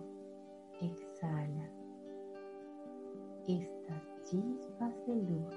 exhala. 0.80 1.68
Estas 3.48 4.22
chispas 4.22 4.94
de 5.08 5.16
luz 5.16 5.56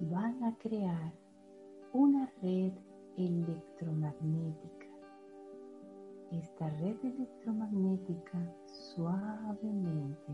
van 0.00 0.42
a 0.44 0.56
crear 0.56 1.12
una 1.92 2.32
red 2.40 2.72
electromagnética. 3.18 4.75
Esta 6.32 6.68
red 6.80 6.96
electromagnética 7.04 8.52
suavemente 8.66 10.32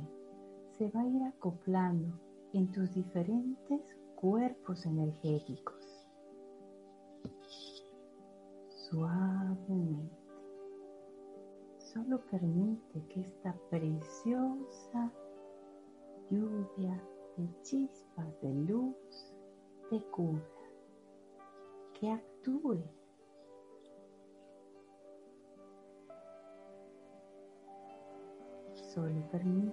se 0.71 0.89
va 0.89 1.03
a 1.03 1.07
ir 1.07 1.23
acoplando 1.25 2.19
en 2.55 2.71
tus 2.73 2.95
diferentes 2.95 3.81
cuerpos 4.17 4.87
energéticos. 4.87 6.09
Suavemente. 8.69 10.17
Solo 11.79 12.21
permite 12.31 13.05
que 13.09 13.21
esta 13.21 13.55
preciosa 13.69 15.13
lluvia 16.31 17.03
de 17.37 17.49
chispas 17.63 18.41
de 18.41 18.55
luz 18.55 19.35
te 19.91 20.03
cubra, 20.11 20.43
que 21.93 22.11
actúe. 22.11 22.83
Solo 28.93 29.23
permite. 29.31 29.73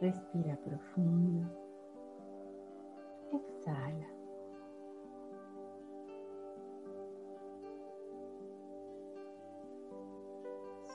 Respira 0.00 0.56
profundo. 0.64 1.46
Exhala. 3.30 4.06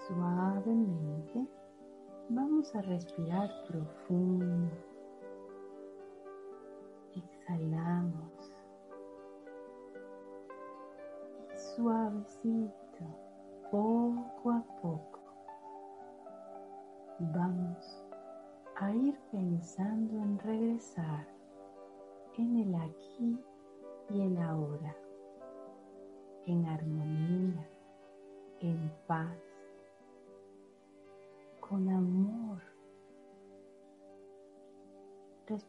Suavemente 0.07 1.47
vamos 2.27 2.75
a 2.75 2.81
respirar 2.81 3.49
profundo. 3.67 4.40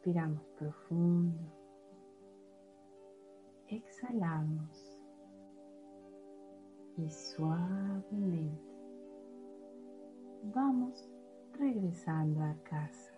Respiramos 0.03 0.45
profundo. 0.59 1.39
Exhalamos 3.69 4.99
y 6.97 7.09
suavemente 7.09 8.61
vamos 10.53 11.09
regresando 11.53 12.43
a 12.43 12.53
casa. 12.65 13.13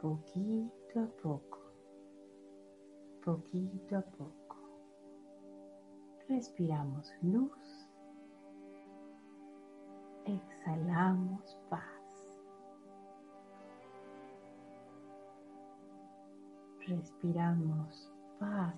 Poquito 0.00 1.00
a 1.00 1.06
poco, 1.22 1.60
poquito 3.22 3.98
a 3.98 4.02
poco. 4.02 4.56
Respiramos 6.26 7.12
luz 7.20 7.84
exhalamos 10.26 11.56
paz. 11.68 11.93
Respiramos 16.86 18.12
paz. 18.38 18.74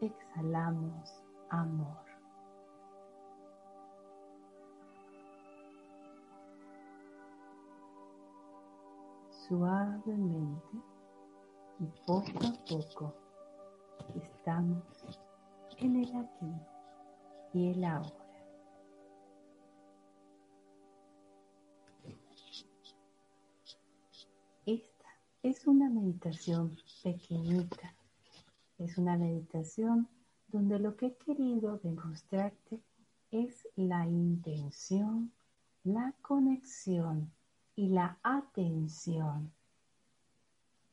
Exhalamos 0.00 1.22
amor. 1.50 2.04
Suavemente 9.46 10.78
y 11.80 11.86
poco 12.06 12.46
a 12.46 12.52
poco 12.66 13.14
estamos 14.14 14.82
en 15.76 15.96
el 15.96 16.16
aquí 16.16 16.52
y 17.52 17.72
el 17.72 17.84
ahora. 17.84 18.27
Es 25.42 25.66
una 25.68 25.88
meditación 25.88 26.76
pequeñita. 27.02 27.94
Es 28.78 28.98
una 28.98 29.16
meditación 29.16 30.08
donde 30.48 30.78
lo 30.78 30.96
que 30.96 31.06
he 31.06 31.16
querido 31.16 31.78
demostrarte 31.78 32.80
es 33.30 33.68
la 33.76 34.06
intención, 34.06 35.32
la 35.84 36.12
conexión 36.22 37.30
y 37.76 37.88
la 37.88 38.18
atención, 38.22 39.52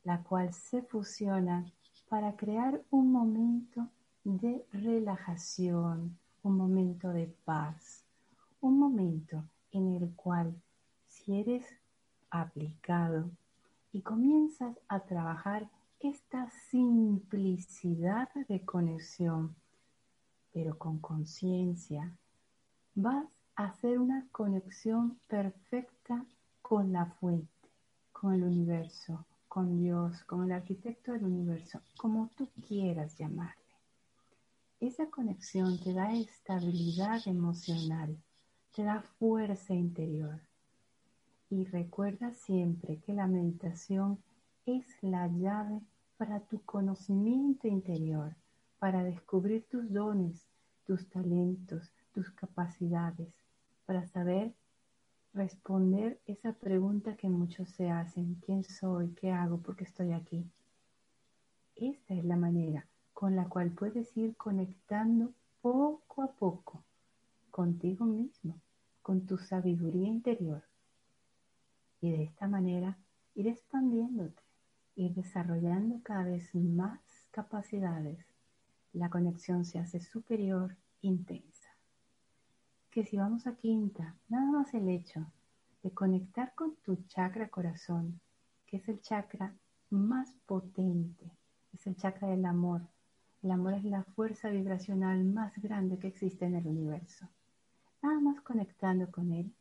la 0.04 0.22
cual 0.22 0.52
se 0.54 0.82
fusiona 0.82 1.66
para 2.08 2.36
crear 2.36 2.84
un 2.90 3.10
momento 3.10 3.88
de 4.22 4.64
relajación, 4.72 6.16
un 6.42 6.56
momento 6.56 7.10
de 7.10 7.26
paz, 7.44 8.04
un 8.60 8.78
momento 8.78 9.42
en 9.72 9.94
el 9.96 10.14
cual 10.14 10.54
si 11.08 11.40
eres 11.40 11.66
aplicado 12.30 13.30
y 13.92 14.02
comienzas 14.02 14.78
a 14.88 15.00
trabajar 15.00 15.70
esta 16.00 16.50
simplicidad 16.70 18.28
de 18.48 18.64
conexión, 18.64 19.56
pero 20.52 20.78
con 20.78 20.98
conciencia, 20.98 22.16
vas 22.94 23.26
a 23.56 23.66
hacer 23.66 23.98
una 23.98 24.26
conexión 24.32 25.18
perfecta 25.26 26.24
con 26.62 26.92
la 26.92 27.06
fuente, 27.06 27.68
con 28.12 28.34
el 28.34 28.44
universo, 28.44 29.24
con 29.48 29.78
Dios, 29.78 30.22
con 30.24 30.44
el 30.44 30.52
arquitecto 30.52 31.12
del 31.12 31.24
universo, 31.24 31.80
como 31.96 32.28
tú 32.36 32.48
quieras 32.66 33.16
llamarle. 33.16 33.62
Esa 34.80 35.06
conexión 35.06 35.78
te 35.78 35.94
da 35.94 36.12
estabilidad 36.12 37.26
emocional, 37.26 38.16
te 38.74 38.82
da 38.82 39.00
fuerza 39.00 39.72
interior 39.72 40.45
y 41.48 41.64
recuerda 41.64 42.32
siempre 42.32 42.98
que 42.98 43.12
la 43.12 43.26
meditación 43.26 44.18
es 44.64 44.84
la 45.02 45.28
llave 45.28 45.80
para 46.16 46.40
tu 46.40 46.60
conocimiento 46.62 47.68
interior, 47.68 48.34
para 48.78 49.04
descubrir 49.04 49.64
tus 49.68 49.92
dones, 49.92 50.46
tus 50.86 51.08
talentos, 51.08 51.92
tus 52.12 52.30
capacidades, 52.30 53.32
para 53.84 54.06
saber 54.06 54.54
responder 55.34 56.18
esa 56.26 56.52
pregunta 56.52 57.16
que 57.16 57.28
muchos 57.28 57.68
se 57.70 57.90
hacen, 57.90 58.36
¿quién 58.44 58.64
soy? 58.64 59.10
¿Qué 59.10 59.30
hago? 59.30 59.58
¿Por 59.58 59.76
qué 59.76 59.84
estoy 59.84 60.12
aquí? 60.12 60.44
Esta 61.76 62.14
es 62.14 62.24
la 62.24 62.36
manera 62.36 62.86
con 63.12 63.36
la 63.36 63.48
cual 63.48 63.70
puedes 63.70 64.16
ir 64.16 64.36
conectando 64.36 65.32
poco 65.62 66.22
a 66.22 66.32
poco 66.32 66.82
contigo 67.50 68.04
mismo, 68.04 68.60
con 69.00 69.24
tu 69.26 69.38
sabiduría 69.38 70.06
interior 70.06 70.62
y 72.06 72.12
de 72.12 72.22
esta 72.22 72.46
manera 72.46 72.96
ir 73.34 73.48
expandiéndote, 73.48 74.42
ir 74.94 75.12
desarrollando 75.14 76.00
cada 76.04 76.22
vez 76.22 76.54
más 76.54 77.00
capacidades. 77.32 78.24
La 78.92 79.10
conexión 79.10 79.64
se 79.64 79.80
hace 79.80 80.00
superior, 80.00 80.76
intensa. 81.02 81.68
Que 82.90 83.04
si 83.04 83.16
vamos 83.16 83.46
a 83.46 83.56
quinta, 83.56 84.14
nada 84.28 84.50
más 84.52 84.72
el 84.72 84.88
hecho 84.88 85.26
de 85.82 85.90
conectar 85.90 86.54
con 86.54 86.76
tu 86.76 86.96
chakra 87.08 87.48
corazón, 87.48 88.20
que 88.66 88.76
es 88.76 88.88
el 88.88 89.00
chakra 89.02 89.52
más 89.90 90.30
potente, 90.46 91.30
es 91.74 91.86
el 91.86 91.96
chakra 91.96 92.28
del 92.28 92.44
amor. 92.46 92.82
El 93.42 93.50
amor 93.50 93.74
es 93.74 93.84
la 93.84 94.04
fuerza 94.04 94.48
vibracional 94.48 95.24
más 95.24 95.52
grande 95.60 95.98
que 95.98 96.08
existe 96.08 96.46
en 96.46 96.54
el 96.54 96.66
universo. 96.66 97.28
Nada 98.00 98.20
más 98.20 98.40
conectando 98.42 99.10
con 99.10 99.32
él, 99.32 99.52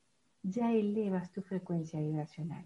ya 0.48 0.72
elevas 0.72 1.32
tu 1.32 1.42
frecuencia 1.42 2.00
vibracional. 2.00 2.66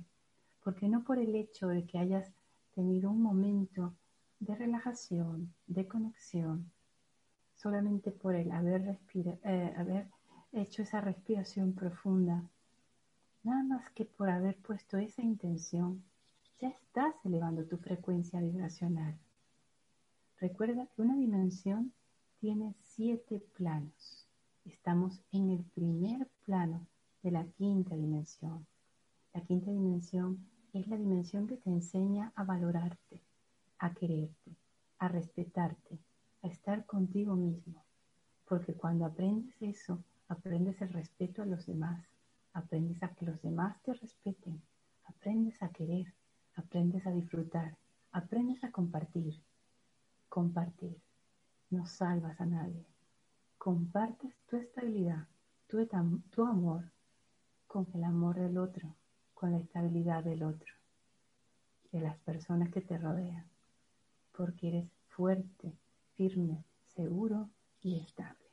Porque 0.63 0.89
no 0.89 1.03
por 1.03 1.17
el 1.17 1.33
hecho 1.35 1.69
de 1.69 1.85
que 1.85 1.97
hayas 1.97 2.31
tenido 2.75 3.09
un 3.09 3.21
momento 3.21 3.93
de 4.39 4.55
relajación, 4.55 5.53
de 5.67 5.87
conexión, 5.87 6.69
solamente 7.55 8.11
por 8.11 8.35
el 8.35 8.51
haber, 8.51 8.97
eh, 9.15 9.73
haber 9.77 10.07
hecho 10.51 10.81
esa 10.81 10.99
respiración 10.99 11.73
profunda, 11.73 12.43
nada 13.43 13.63
más 13.63 13.89
que 13.91 14.05
por 14.05 14.29
haber 14.29 14.57
puesto 14.57 14.97
esa 14.97 15.21
intención, 15.21 16.03
ya 16.59 16.69
estás 16.69 17.15
elevando 17.23 17.63
tu 17.63 17.77
frecuencia 17.77 18.41
vibracional. 18.41 19.17
Recuerda 20.37 20.87
que 20.87 21.01
una 21.01 21.15
dimensión 21.15 21.93
tiene 22.39 22.75
siete 22.81 23.41
planos. 23.55 24.27
Estamos 24.65 25.21
en 25.31 25.51
el 25.51 25.63
primer 25.63 26.27
plano 26.45 26.85
de 27.21 27.31
la 27.31 27.45
quinta 27.45 27.95
dimensión. 27.95 28.65
La 29.33 29.41
quinta 29.41 29.71
dimensión 29.71 30.45
es 30.73 30.87
la 30.87 30.97
dimensión 30.97 31.47
que 31.47 31.57
te 31.57 31.69
enseña 31.69 32.31
a 32.35 32.43
valorarte, 32.43 33.21
a 33.77 33.93
quererte, 33.93 34.55
a 34.99 35.07
respetarte, 35.07 35.99
a 36.43 36.47
estar 36.47 36.85
contigo 36.85 37.35
mismo. 37.35 37.83
Porque 38.47 38.73
cuando 38.73 39.05
aprendes 39.05 39.55
eso, 39.61 40.03
aprendes 40.27 40.81
el 40.81 40.89
respeto 40.89 41.41
a 41.41 41.45
los 41.45 41.65
demás, 41.65 42.05
aprendes 42.53 43.01
a 43.03 43.09
que 43.09 43.25
los 43.25 43.41
demás 43.41 43.81
te 43.83 43.93
respeten, 43.93 44.61
aprendes 45.05 45.61
a 45.61 45.69
querer, 45.69 46.13
aprendes 46.55 47.05
a 47.05 47.11
disfrutar, 47.11 47.77
aprendes 48.11 48.63
a 48.63 48.71
compartir. 48.71 49.41
Compartir. 50.29 50.97
No 51.69 51.85
salvas 51.85 52.39
a 52.39 52.45
nadie. 52.45 52.85
Compartes 53.57 54.33
tu 54.47 54.57
estabilidad, 54.57 55.27
tu, 55.67 55.85
tu 56.31 56.45
amor, 56.45 56.91
con 57.69 57.87
el 57.93 58.03
amor 58.03 58.35
del 58.35 58.57
otro, 58.57 58.95
con 59.35 59.51
la 59.51 59.59
estabilidad 59.59 60.23
del 60.23 60.41
otro, 60.41 60.73
de 61.91 62.01
las 62.01 62.17
personas 62.17 62.71
que 62.71 62.81
te 62.81 62.97
rodean, 62.97 63.45
porque 64.35 64.69
eres 64.69 64.89
fuerte, 65.09 65.77
firme, 66.15 66.63
seguro 66.87 67.47
y 67.83 67.99
estable. 67.99 68.47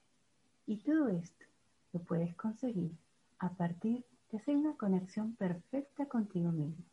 Y 0.67 0.77
todo 0.83 1.09
esto 1.09 1.47
lo 1.95 2.01
puedes 2.01 2.37
conseguir 2.37 2.95
a 3.39 3.49
partir 3.55 4.05
de 4.31 4.37
hacer 4.37 4.55
una 4.55 4.77
conexión 4.77 5.35
perfecta 5.35 6.05
contigo 6.05 6.53
mismo. 6.53 6.85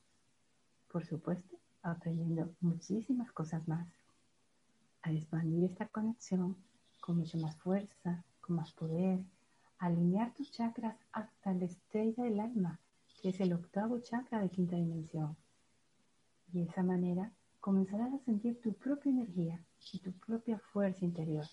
Por 0.88 1.06
supuesto, 1.06 1.58
aprendiendo 1.82 2.56
muchísimas 2.62 3.34
cosas 3.34 3.68
más. 3.68 3.90
A 5.02 5.12
expandir 5.12 5.66
esta 5.66 5.90
conexión 5.90 6.56
con 7.02 7.18
mucha 7.18 7.38
más 7.38 7.58
fuerza, 7.58 8.24
con 8.40 8.56
más 8.56 8.72
poder, 8.72 9.20
alinear 9.86 10.34
tus 10.34 10.50
chakras 10.50 10.96
hasta 11.12 11.54
la 11.54 11.66
estrella 11.66 12.24
del 12.24 12.40
alma, 12.40 12.80
que 13.22 13.30
es 13.30 13.40
el 13.42 13.52
octavo 13.52 14.00
chakra 14.00 14.40
de 14.40 14.50
quinta 14.50 14.78
dimensión. 14.78 15.36
Y 16.48 16.60
de 16.60 16.70
esa 16.70 16.84
manera 16.84 17.34
comenzarás 17.60 18.14
a 18.14 18.20
sentir 18.20 18.62
tu 18.62 18.72
propia 18.74 19.12
energía 19.12 19.60
y 19.92 20.00
tu 20.00 20.14
propia 20.14 20.58
fuerza 20.58 21.04
interior. 21.04 21.46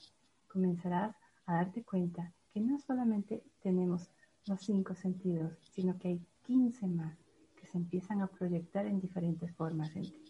Comenzarás 0.47 1.16
a 1.47 1.55
darte 1.55 1.83
cuenta 1.83 2.33
que 2.53 2.61
no 2.61 2.79
solamente 2.79 3.43
tenemos 3.62 4.09
los 4.47 4.61
cinco 4.61 4.95
sentidos, 4.95 5.53
sino 5.73 5.99
que 5.99 6.09
hay 6.09 6.27
15 6.47 6.87
más 6.87 7.19
que 7.57 7.66
se 7.66 7.79
empiezan 7.79 8.23
a 8.23 8.29
proyectar 8.29 8.87
en 8.87 9.01
diferentes 9.01 9.53
formas 9.57 9.95
en 9.97 10.05
ti 10.05 10.25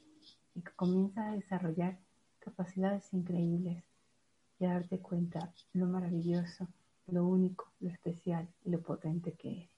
y 0.54 0.62
que 0.62 0.72
a 1.16 1.32
desarrollar 1.32 1.98
capacidades 2.38 3.12
increíbles 3.12 3.84
y 4.58 4.64
a 4.64 4.72
darte 4.72 4.98
cuenta 5.00 5.52
lo 5.74 5.86
maravilloso 5.86 6.66
lo 7.12 7.26
único, 7.26 7.72
lo 7.80 7.90
especial 7.90 8.48
y 8.64 8.70
lo 8.70 8.80
potente 8.80 9.32
que 9.32 9.50
eres. 9.52 9.70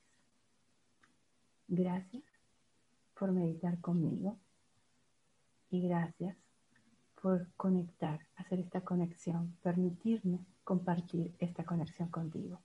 Gracias 1.68 2.24
por 3.18 3.32
meditar 3.32 3.80
conmigo 3.80 4.36
y 5.70 5.80
gracias 5.88 6.36
por 7.20 7.46
conectar, 7.56 8.26
hacer 8.36 8.58
esta 8.58 8.80
conexión, 8.80 9.56
permitirme 9.62 10.40
compartir 10.64 11.32
esta 11.38 11.64
conexión 11.64 12.08
contigo. 12.08 12.60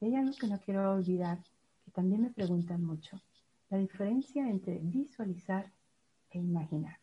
Y 0.00 0.06
hay 0.06 0.16
algo 0.16 0.32
que 0.38 0.48
no 0.48 0.58
quiero 0.58 0.92
olvidar, 0.92 1.38
que 1.84 1.90
también 1.90 2.22
me 2.22 2.30
preguntan 2.30 2.82
mucho, 2.82 3.20
la 3.68 3.78
diferencia 3.78 4.48
entre 4.48 4.78
visualizar 4.78 5.70
e 6.30 6.38
imaginar. 6.38 6.98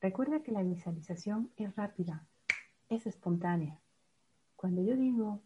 Recuerda 0.00 0.42
que 0.42 0.52
la 0.52 0.62
visualización 0.62 1.50
es 1.56 1.76
rápida, 1.76 2.26
es 2.88 3.06
espontánea. 3.06 3.78
Cuando 4.56 4.82
yo 4.82 4.96
digo 4.96 5.40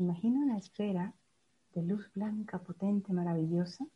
Imagina 0.00 0.40
una 0.40 0.56
esfera 0.56 1.12
de 1.74 1.82
luz 1.82 2.10
blanca, 2.14 2.58
potente, 2.58 3.12
maravillosa. 3.12 3.86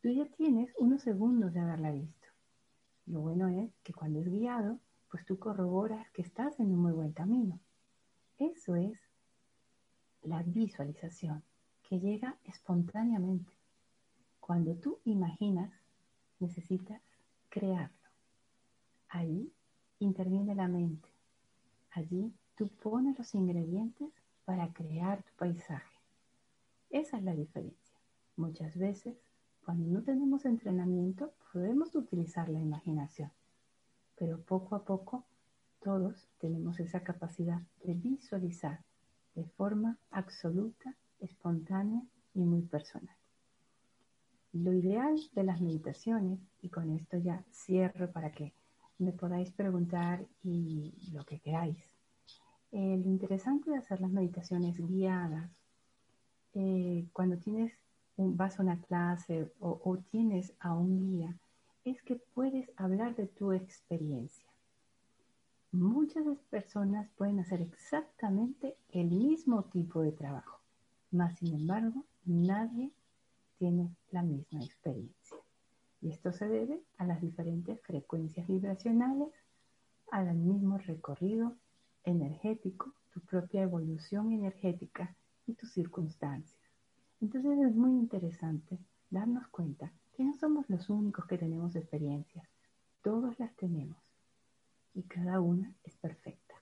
Tú 0.00 0.08
ya 0.08 0.24
tienes 0.36 0.72
unos 0.78 1.02
segundos 1.02 1.52
de 1.52 1.58
haberla 1.58 1.90
visto. 1.90 2.28
Lo 3.06 3.20
bueno 3.20 3.48
es 3.48 3.72
que 3.82 3.92
cuando 3.92 4.20
es 4.20 4.30
guiado, 4.30 4.78
pues 5.10 5.26
tú 5.26 5.36
corroboras 5.36 6.08
que 6.12 6.22
estás 6.22 6.60
en 6.60 6.66
un 6.66 6.78
muy 6.78 6.92
buen 6.92 7.10
camino. 7.10 7.58
Eso 8.38 8.76
es 8.76 8.96
la 10.22 10.44
visualización, 10.44 11.42
que 11.82 11.98
llega 11.98 12.38
espontáneamente. 12.44 13.52
Cuando 14.38 14.76
tú 14.76 15.00
imaginas, 15.02 15.72
necesitas 16.38 17.02
crearlo. 17.48 18.08
Ahí 19.08 19.52
interviene 19.98 20.54
la 20.54 20.68
mente. 20.68 21.08
Allí 21.90 22.32
tú 22.54 22.68
pones 22.80 23.18
los 23.18 23.34
ingredientes 23.34 24.12
para 24.50 24.72
crear 24.72 25.22
tu 25.22 25.32
paisaje. 25.36 25.96
Esa 26.90 27.18
es 27.18 27.22
la 27.22 27.36
diferencia. 27.36 27.96
Muchas 28.34 28.76
veces, 28.76 29.16
cuando 29.64 29.86
no 29.86 30.02
tenemos 30.02 30.44
entrenamiento, 30.44 31.32
podemos 31.52 31.94
utilizar 31.94 32.48
la 32.48 32.58
imaginación, 32.58 33.30
pero 34.16 34.40
poco 34.40 34.74
a 34.74 34.82
poco 34.82 35.24
todos 35.78 36.28
tenemos 36.40 36.80
esa 36.80 37.04
capacidad 37.04 37.62
de 37.84 37.94
visualizar 37.94 38.80
de 39.36 39.44
forma 39.44 39.98
absoluta, 40.10 40.96
espontánea 41.20 42.02
y 42.34 42.40
muy 42.40 42.62
personal. 42.62 43.14
Lo 44.52 44.72
ideal 44.72 45.16
de 45.32 45.44
las 45.44 45.60
meditaciones, 45.60 46.40
y 46.60 46.70
con 46.70 46.90
esto 46.90 47.18
ya 47.18 47.44
cierro 47.52 48.10
para 48.10 48.32
que 48.32 48.52
me 48.98 49.12
podáis 49.12 49.52
preguntar 49.52 50.26
y 50.42 50.92
lo 51.12 51.24
que 51.24 51.38
queráis, 51.38 51.89
eh, 52.72 53.02
interesante 53.04 53.70
de 53.70 53.78
hacer 53.78 54.00
las 54.00 54.10
meditaciones 54.10 54.78
guiadas, 54.78 55.50
eh, 56.54 57.06
cuando 57.12 57.36
tienes 57.38 57.72
un, 58.16 58.36
vas 58.36 58.58
a 58.58 58.62
una 58.62 58.80
clase 58.80 59.52
o, 59.60 59.80
o 59.84 59.96
tienes 59.98 60.54
a 60.60 60.74
un 60.74 60.98
guía, 60.98 61.36
es 61.84 62.02
que 62.02 62.16
puedes 62.16 62.70
hablar 62.76 63.16
de 63.16 63.26
tu 63.26 63.52
experiencia. 63.52 64.46
Muchas 65.72 66.24
personas 66.50 67.08
pueden 67.16 67.38
hacer 67.40 67.60
exactamente 67.60 68.76
el 68.90 69.10
mismo 69.10 69.64
tipo 69.64 70.02
de 70.02 70.12
trabajo, 70.12 70.60
mas 71.10 71.38
sin 71.38 71.54
embargo 71.54 72.04
nadie 72.24 72.92
tiene 73.58 73.94
la 74.10 74.22
misma 74.22 74.64
experiencia. 74.64 75.36
Y 76.02 76.10
esto 76.10 76.32
se 76.32 76.48
debe 76.48 76.82
a 76.98 77.04
las 77.04 77.20
diferentes 77.20 77.80
frecuencias 77.82 78.46
vibracionales, 78.48 79.28
al 80.10 80.34
mismo 80.34 80.78
recorrido 80.78 81.56
energético, 82.04 82.94
tu 83.12 83.20
propia 83.20 83.62
evolución 83.62 84.32
energética 84.32 85.14
y 85.46 85.54
tus 85.54 85.72
circunstancias. 85.72 86.60
Entonces 87.20 87.58
es 87.58 87.74
muy 87.74 87.92
interesante 87.92 88.78
darnos 89.10 89.48
cuenta 89.48 89.92
que 90.16 90.24
no 90.24 90.34
somos 90.34 90.68
los 90.70 90.88
únicos 90.88 91.26
que 91.26 91.38
tenemos 91.38 91.76
experiencias, 91.76 92.48
todos 93.02 93.38
las 93.38 93.54
tenemos 93.56 93.98
y 94.94 95.02
cada 95.02 95.40
una 95.40 95.74
es 95.84 95.96
perfecta 95.96 96.54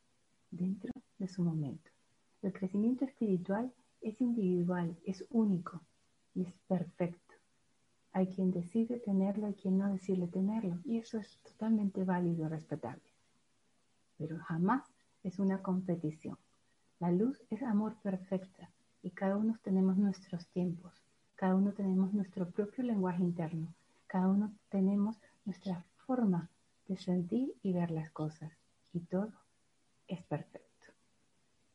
dentro 0.51 0.93
de 1.19 1.29
su 1.29 1.43
momento. 1.43 1.91
El 2.43 2.53
crecimiento 2.53 3.05
espiritual 3.05 3.73
es 4.01 4.21
individual, 4.21 4.97
es 5.05 5.25
único 5.31 5.81
y 6.35 6.45
es 6.45 6.55
perfecto. 6.67 7.35
Hay 8.13 8.29
quien 8.29 8.51
decide 8.51 9.01
tenerlo 9.01 9.49
y 9.49 9.55
quien 9.55 9.79
no 9.79 9.93
decide 9.93 10.29
tenerlo 10.29 10.79
y 10.85 10.99
eso 10.99 11.19
es 11.19 11.39
totalmente 11.43 12.05
válido 12.05 12.47
y 12.47 12.49
respetable. 12.49 13.03
Pero 14.17 14.39
jamás 14.39 14.83
es 15.23 15.39
una 15.39 15.63
competición. 15.63 16.39
La 17.01 17.13
luz 17.13 17.43
es 17.51 17.63
amor 17.63 17.97
perfecta 18.03 18.71
y 19.03 19.11
cada 19.11 19.37
uno 19.37 19.59
tenemos 19.63 19.97
nuestros 19.97 20.47
tiempos, 20.49 20.93
cada 21.37 21.55
uno 21.55 21.73
tenemos 21.73 22.13
nuestro 22.13 22.49
propio 22.51 22.85
lenguaje 22.85 23.23
interno, 23.23 23.75
cada 24.07 24.29
uno 24.29 24.53
tenemos 24.69 25.17
nuestra 25.45 25.85
forma 26.07 26.51
de 26.89 26.97
sentir 26.97 27.55
y 27.63 27.73
ver 27.73 27.91
las 27.91 28.11
cosas 28.11 28.53
y 28.93 29.01
todo 29.01 29.33
es 30.09 30.23
perfecto. 30.25 30.87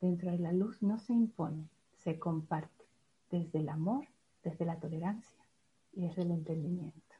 Dentro 0.01 0.31
de 0.31 0.39
la 0.39 0.51
luz 0.51 0.81
no 0.81 0.99
se 0.99 1.13
impone, 1.13 1.69
se 1.99 2.19
comparte 2.19 2.85
desde 3.31 3.59
el 3.59 3.69
amor, 3.69 4.05
desde 4.43 4.65
la 4.65 4.79
tolerancia 4.79 5.45
y 5.93 6.07
desde 6.07 6.23
el 6.23 6.31
entendimiento. 6.31 7.15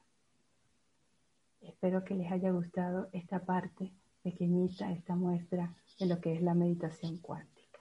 Espero 1.62 2.04
que 2.04 2.16
les 2.16 2.32
haya 2.32 2.52
gustado 2.52 3.08
esta 3.14 3.46
parte 3.46 3.94
pequeñita, 4.24 4.92
esta 4.92 5.16
muestra 5.16 5.76
de 6.00 6.06
lo 6.06 6.20
que 6.20 6.34
es 6.34 6.42
la 6.42 6.54
meditación 6.54 7.18
cuántica. 7.18 7.80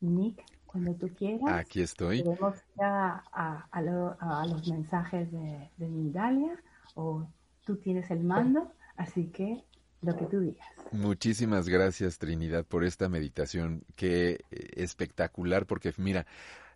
Nick, 0.00 0.44
cuando 0.66 0.94
tú 0.94 1.08
quieras. 1.14 1.50
Aquí 1.52 1.80
estoy. 1.80 2.22
Podemos 2.22 2.56
ya 2.76 3.24
a, 3.32 4.46
los 4.46 4.68
mensajes 4.68 5.30
de, 5.32 5.70
de 5.76 5.88
Mindalia 5.88 6.62
o 6.94 7.26
tú 7.64 7.76
tienes 7.76 8.10
el 8.10 8.22
mando, 8.22 8.72
así 8.96 9.26
que 9.28 9.64
lo 10.02 10.16
que 10.16 10.26
tú 10.26 10.40
digas. 10.40 10.68
Muchísimas 10.92 11.68
gracias 11.68 12.18
Trinidad 12.18 12.64
por 12.64 12.84
esta 12.84 13.08
meditación, 13.08 13.84
qué 13.96 14.40
espectacular, 14.50 15.66
porque 15.66 15.92
mira, 15.96 16.26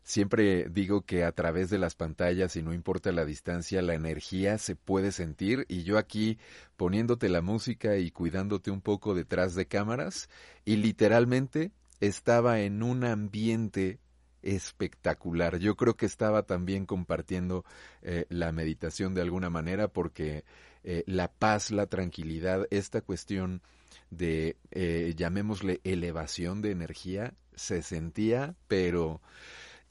Siempre 0.04 0.68
digo 0.68 1.02
que 1.02 1.24
a 1.24 1.32
través 1.32 1.70
de 1.70 1.78
las 1.78 1.94
pantallas, 1.94 2.56
y 2.56 2.62
no 2.62 2.72
importa 2.72 3.12
la 3.12 3.24
distancia, 3.24 3.82
la 3.82 3.94
energía 3.94 4.58
se 4.58 4.74
puede 4.74 5.12
sentir 5.12 5.64
y 5.68 5.84
yo 5.84 5.96
aquí 5.96 6.38
poniéndote 6.76 7.28
la 7.28 7.40
música 7.40 7.96
y 7.96 8.10
cuidándote 8.10 8.70
un 8.70 8.80
poco 8.80 9.14
detrás 9.14 9.54
de 9.54 9.66
cámaras 9.66 10.28
y 10.64 10.76
literalmente 10.76 11.70
estaba 12.00 12.60
en 12.60 12.82
un 12.82 13.04
ambiente 13.04 14.00
espectacular. 14.42 15.58
Yo 15.58 15.76
creo 15.76 15.96
que 15.96 16.06
estaba 16.06 16.42
también 16.42 16.84
compartiendo 16.84 17.64
eh, 18.02 18.26
la 18.28 18.50
meditación 18.50 19.14
de 19.14 19.22
alguna 19.22 19.50
manera 19.50 19.86
porque 19.86 20.44
eh, 20.82 21.04
la 21.06 21.28
paz, 21.28 21.70
la 21.70 21.86
tranquilidad, 21.86 22.66
esta 22.70 23.02
cuestión 23.02 23.62
de, 24.10 24.56
eh, 24.72 25.14
llamémosle, 25.16 25.80
elevación 25.84 26.60
de 26.60 26.72
energía, 26.72 27.34
se 27.54 27.82
sentía, 27.82 28.56
pero 28.66 29.20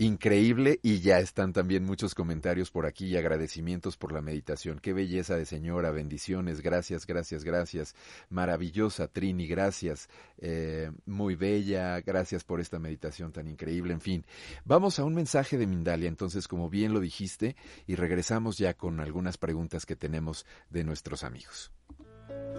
increíble 0.02 0.80
y 0.82 1.00
ya 1.00 1.20
están 1.20 1.54
también 1.54 1.86
muchos 1.86 2.16
comentarios 2.16 2.72
por 2.72 2.88
aquí 2.88 3.06
y 3.06 3.18
agradecimientos 3.18 3.98
por 3.98 4.12
la 4.12 4.22
meditación. 4.22 4.80
Qué 4.80 4.94
belleza 4.94 5.36
de 5.36 5.46
señora, 5.46 5.92
bendiciones, 5.92 6.62
gracias, 6.62 7.06
gracias, 7.06 7.44
gracias. 7.44 7.96
Maravillosa, 8.30 9.08
Trini, 9.08 9.46
gracias. 9.46 10.10
Eh, 10.40 10.92
muy 11.06 11.36
bella, 11.36 12.02
gracias 12.02 12.44
por 12.44 12.60
esta 12.60 12.80
meditación 12.80 13.32
tan 13.32 13.48
increíble. 13.48 13.94
En 13.94 14.02
fin, 14.02 14.26
vamos 14.66 14.98
a 14.98 15.04
un 15.04 15.14
mensaje 15.14 15.60
de 15.60 15.68
Mindalia, 15.68 16.08
entonces, 16.08 16.48
como 16.48 16.68
bien 16.68 16.96
lo 16.96 17.00
dijiste, 17.00 17.56
y 17.86 17.94
regresamos 17.94 18.58
ya 18.58 18.74
con 18.74 19.02
algunas 19.02 19.38
preguntas 19.38 19.86
que 19.86 19.96
tenemos 19.96 20.48
de 20.72 20.84
nuestros 20.84 21.24
amigos. 21.24 21.72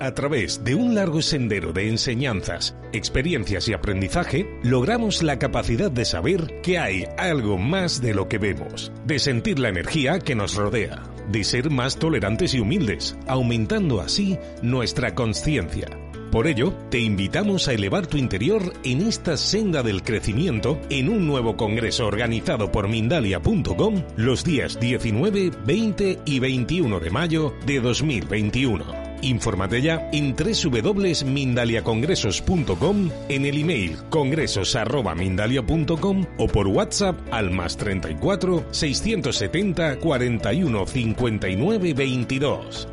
A 0.00 0.14
través 0.14 0.64
de 0.64 0.74
un 0.74 0.94
largo 0.94 1.22
sendero 1.22 1.72
de 1.72 1.88
enseñanzas, 1.88 2.74
experiencias 2.92 3.68
y 3.68 3.72
aprendizaje, 3.72 4.46
logramos 4.62 5.22
la 5.22 5.38
capacidad 5.38 5.90
de 5.90 6.04
saber 6.04 6.60
que 6.62 6.78
hay 6.78 7.04
algo 7.18 7.58
más 7.58 8.00
de 8.02 8.14
lo 8.14 8.28
que 8.28 8.38
vemos, 8.38 8.90
de 9.06 9.18
sentir 9.18 9.58
la 9.58 9.68
energía 9.68 10.18
que 10.18 10.34
nos 10.34 10.56
rodea, 10.56 11.02
de 11.30 11.44
ser 11.44 11.70
más 11.70 11.96
tolerantes 11.98 12.54
y 12.54 12.60
humildes, 12.60 13.16
aumentando 13.26 14.00
así 14.00 14.38
nuestra 14.60 15.14
conciencia. 15.14 15.86
Por 16.32 16.46
ello, 16.46 16.72
te 16.88 16.98
invitamos 16.98 17.68
a 17.68 17.74
elevar 17.74 18.06
tu 18.06 18.16
interior 18.16 18.72
en 18.84 19.02
esta 19.02 19.36
senda 19.36 19.82
del 19.82 20.02
crecimiento 20.02 20.80
en 20.88 21.10
un 21.10 21.26
nuevo 21.26 21.58
congreso 21.58 22.06
organizado 22.06 22.72
por 22.72 22.88
Mindalia.com 22.88 24.02
los 24.16 24.42
días 24.42 24.80
19, 24.80 25.50
20 25.66 26.20
y 26.24 26.38
21 26.38 27.00
de 27.00 27.10
mayo 27.10 27.54
de 27.66 27.80
2021. 27.80 29.01
Infórmate 29.22 29.80
ya 29.80 30.10
en 30.12 30.36
www.mindaliacongresos.com, 30.36 33.10
en 33.28 33.46
el 33.46 33.58
email 33.58 33.96
congresos.mindalia.com 34.10 36.26
o 36.38 36.48
por 36.48 36.68
WhatsApp 36.68 37.18
al 37.32 37.50
más 37.50 37.76
34 37.76 38.66
670 38.70 39.98
41 39.98 40.86
59 40.86 41.94
22. 41.94 42.88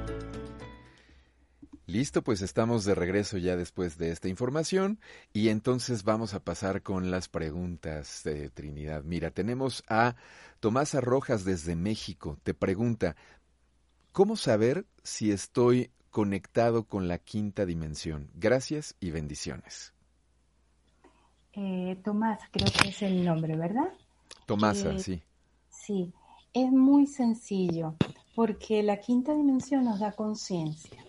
Listo, 1.90 2.22
pues 2.22 2.44
estamos 2.44 2.86
de 2.86 2.94
regreso 2.94 3.40
ya 3.40 3.56
después 3.56 3.98
de 3.98 4.12
esta 4.12 4.28
información 4.28 5.00
y 5.34 5.50
entonces 5.50 6.04
vamos 6.04 6.36
a 6.36 6.44
pasar 6.44 6.84
con 6.84 7.10
las 7.10 7.30
preguntas 7.30 8.22
de 8.24 8.52
Trinidad. 8.52 9.04
Mira, 9.04 9.32
tenemos 9.32 9.84
a 9.88 10.16
Tomasa 10.60 11.02
Rojas 11.02 11.46
desde 11.46 11.76
México. 11.76 12.38
Te 12.44 12.54
pregunta, 12.54 13.16
¿cómo 14.12 14.36
saber 14.36 14.86
si 15.02 15.32
estoy 15.32 15.90
conectado 16.10 16.84
con 16.84 17.08
la 17.08 17.18
quinta 17.18 17.66
dimensión. 17.66 18.30
Gracias 18.36 18.96
y 19.00 19.12
bendiciones. 19.12 19.94
Eh, 21.54 22.00
Tomás, 22.04 22.40
creo 22.52 22.68
que 22.82 22.90
es 22.90 23.02
el 23.02 23.26
nombre, 23.26 23.56
¿verdad? 23.56 23.94
Tomasa, 24.46 24.94
eh, 24.94 25.00
sí. 25.00 25.24
Sí, 25.70 26.14
es 26.54 26.72
muy 26.72 27.08
sencillo, 27.08 27.96
porque 28.36 28.84
la 28.84 29.00
quinta 29.00 29.34
dimensión 29.34 29.86
nos 29.86 30.00
da 30.00 30.12
conciencia. 30.12 31.04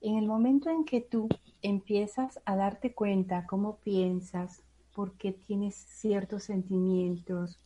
En 0.00 0.16
el 0.16 0.26
momento 0.26 0.70
en 0.70 0.84
que 0.84 1.00
tú 1.00 1.28
empiezas 1.62 2.40
a 2.44 2.56
darte 2.56 2.92
cuenta 2.92 3.46
cómo 3.46 3.76
piensas, 3.76 4.62
por 4.94 5.16
qué 5.16 5.32
tienes 5.32 5.74
ciertos 5.74 6.44
sentimientos, 6.44 7.58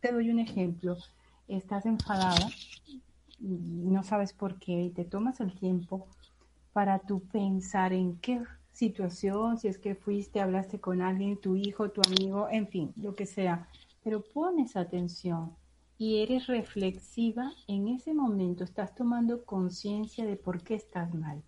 te 0.00 0.12
doy 0.12 0.30
un 0.30 0.40
ejemplo, 0.40 0.96
estás 1.48 1.86
enfadada 1.86 2.48
no 3.44 4.02
sabes 4.02 4.32
por 4.32 4.58
qué 4.58 4.82
y 4.82 4.90
te 4.90 5.04
tomas 5.04 5.40
el 5.40 5.54
tiempo 5.54 6.06
para 6.72 6.98
tú 6.98 7.20
pensar 7.20 7.92
en 7.92 8.16
qué 8.16 8.42
situación, 8.72 9.58
si 9.58 9.68
es 9.68 9.78
que 9.78 9.94
fuiste, 9.94 10.40
hablaste 10.40 10.80
con 10.80 11.02
alguien, 11.02 11.36
tu 11.40 11.54
hijo, 11.54 11.90
tu 11.90 12.00
amigo, 12.06 12.48
en 12.50 12.66
fin, 12.68 12.92
lo 12.96 13.14
que 13.14 13.26
sea, 13.26 13.68
pero 14.02 14.22
pones 14.22 14.76
atención 14.76 15.52
y 15.96 16.22
eres 16.22 16.48
reflexiva, 16.48 17.52
en 17.68 17.88
ese 17.88 18.14
momento. 18.14 18.64
Estás 18.64 18.94
tomando 18.94 19.44
conciencia 19.44 20.26
de 20.26 20.36
por 20.36 20.62
qué 20.62 20.74
estás 20.74 21.14
mal. 21.14 21.42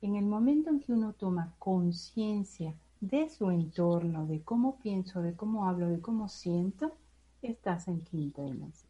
En 0.00 0.16
el 0.16 0.24
momento 0.24 0.70
en 0.70 0.80
que 0.80 0.92
uno 0.92 1.12
toma 1.12 1.54
conciencia 1.58 2.74
de 3.00 3.28
su 3.28 3.50
entorno, 3.50 4.26
de 4.26 4.42
cómo 4.42 4.78
pienso, 4.78 5.20
de 5.20 5.34
cómo 5.34 5.68
hablo, 5.68 5.88
de 5.88 6.00
cómo 6.00 6.28
siento, 6.28 6.96
estás 7.42 7.88
en 7.88 8.00
quinta 8.00 8.42
dimensión 8.42 8.89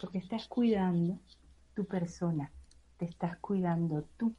porque 0.00 0.18
estás 0.18 0.48
cuidando 0.48 1.18
tu 1.74 1.84
persona, 1.86 2.50
te 2.96 3.04
estás 3.04 3.36
cuidando 3.38 4.04
tú. 4.16 4.34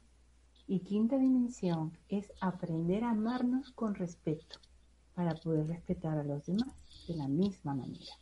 Y 0.68 0.80
quinta 0.80 1.16
dimensión 1.16 1.96
es 2.08 2.32
aprender 2.40 3.04
a 3.04 3.10
amarnos 3.10 3.70
con 3.72 3.94
respeto 3.94 4.58
para 5.14 5.34
poder 5.34 5.66
respetar 5.68 6.18
a 6.18 6.24
los 6.24 6.44
demás 6.44 6.74
de 7.06 7.14
la 7.14 7.28
misma 7.28 7.74
manera. 7.74 8.12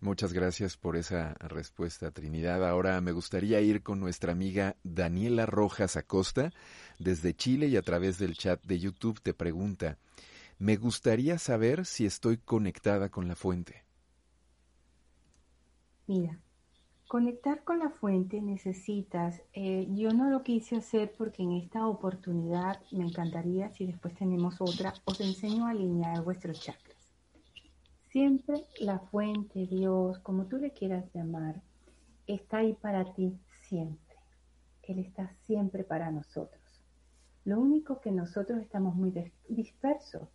Muchas 0.00 0.32
gracias 0.32 0.78
por 0.78 0.96
esa 0.96 1.34
respuesta, 1.34 2.10
Trinidad. 2.10 2.66
Ahora 2.66 2.98
me 3.02 3.12
gustaría 3.12 3.60
ir 3.60 3.82
con 3.82 4.00
nuestra 4.00 4.32
amiga 4.32 4.76
Daniela 4.82 5.44
Rojas 5.44 5.98
Acosta. 5.98 6.54
Desde 6.98 7.34
Chile 7.34 7.66
y 7.66 7.76
a 7.76 7.82
través 7.82 8.18
del 8.18 8.34
chat 8.34 8.64
de 8.64 8.78
YouTube 8.78 9.20
te 9.20 9.34
pregunta, 9.34 9.98
me 10.58 10.76
gustaría 10.76 11.38
saber 11.38 11.84
si 11.84 12.06
estoy 12.06 12.38
conectada 12.38 13.10
con 13.10 13.28
la 13.28 13.36
fuente. 13.36 13.84
Mira, 16.10 16.40
conectar 17.06 17.62
con 17.62 17.78
la 17.78 17.88
fuente 17.88 18.42
necesitas, 18.42 19.40
eh, 19.52 19.86
yo 19.90 20.10
no 20.12 20.28
lo 20.28 20.42
quise 20.42 20.74
hacer 20.74 21.12
porque 21.16 21.44
en 21.44 21.52
esta 21.52 21.86
oportunidad 21.86 22.80
me 22.90 23.04
encantaría, 23.04 23.70
si 23.70 23.86
después 23.86 24.16
tenemos 24.16 24.60
otra, 24.60 24.92
os 25.04 25.20
enseño 25.20 25.66
a 25.66 25.70
alinear 25.70 26.24
vuestros 26.24 26.58
chakras. 26.58 27.12
Siempre 28.08 28.66
la 28.80 28.98
fuente, 28.98 29.68
Dios, 29.68 30.18
como 30.18 30.46
tú 30.46 30.56
le 30.56 30.72
quieras 30.72 31.04
llamar, 31.14 31.62
está 32.26 32.56
ahí 32.56 32.72
para 32.72 33.14
ti 33.14 33.38
siempre. 33.68 34.16
Él 34.82 34.98
está 34.98 35.32
siempre 35.46 35.84
para 35.84 36.10
nosotros. 36.10 36.82
Lo 37.44 37.60
único 37.60 38.00
que 38.00 38.10
nosotros 38.10 38.60
estamos 38.60 38.96
muy 38.96 39.14
dispersos 39.48 40.28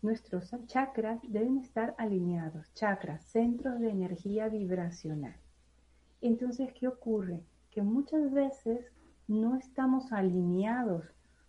Nuestros 0.00 0.54
chakras 0.66 1.20
deben 1.26 1.58
estar 1.58 1.96
alineados, 1.98 2.72
chakras, 2.74 3.24
centros 3.24 3.80
de 3.80 3.90
energía 3.90 4.48
vibracional. 4.48 5.34
Entonces, 6.20 6.72
¿qué 6.72 6.86
ocurre? 6.86 7.42
Que 7.72 7.82
muchas 7.82 8.30
veces 8.30 8.92
no 9.26 9.56
estamos 9.56 10.12
alineados 10.12 11.04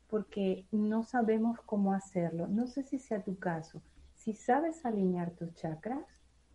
porque 0.07 0.65
no 0.71 1.03
sabemos 1.03 1.59
cómo 1.61 1.93
hacerlo. 1.93 2.47
No 2.47 2.65
sé 2.65 2.81
si 2.81 2.97
sea 2.97 3.21
tu 3.21 3.37
caso. 3.37 3.83
Si 4.15 4.33
sabes 4.33 4.83
alinear 4.83 5.29
tus 5.29 5.53
chakras, 5.53 6.03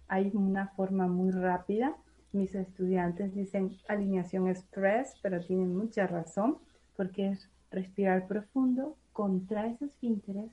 hay 0.09 0.33
una 0.35 0.67
forma 0.71 1.07
muy 1.07 1.31
rápida. 1.31 1.97
Mis 2.33 2.57
estudiantes 2.57 3.33
dicen 3.37 3.71
alineación 3.87 4.49
express, 4.49 5.15
pero 5.23 5.39
tienen 5.41 5.77
mucha 5.77 6.09
razón 6.09 6.59
porque 6.97 7.29
es 7.29 7.49
respirar 7.71 8.27
profundo, 8.27 8.97
contrae 9.13 9.71
esos 9.71 9.91
esfínteres 9.91 10.51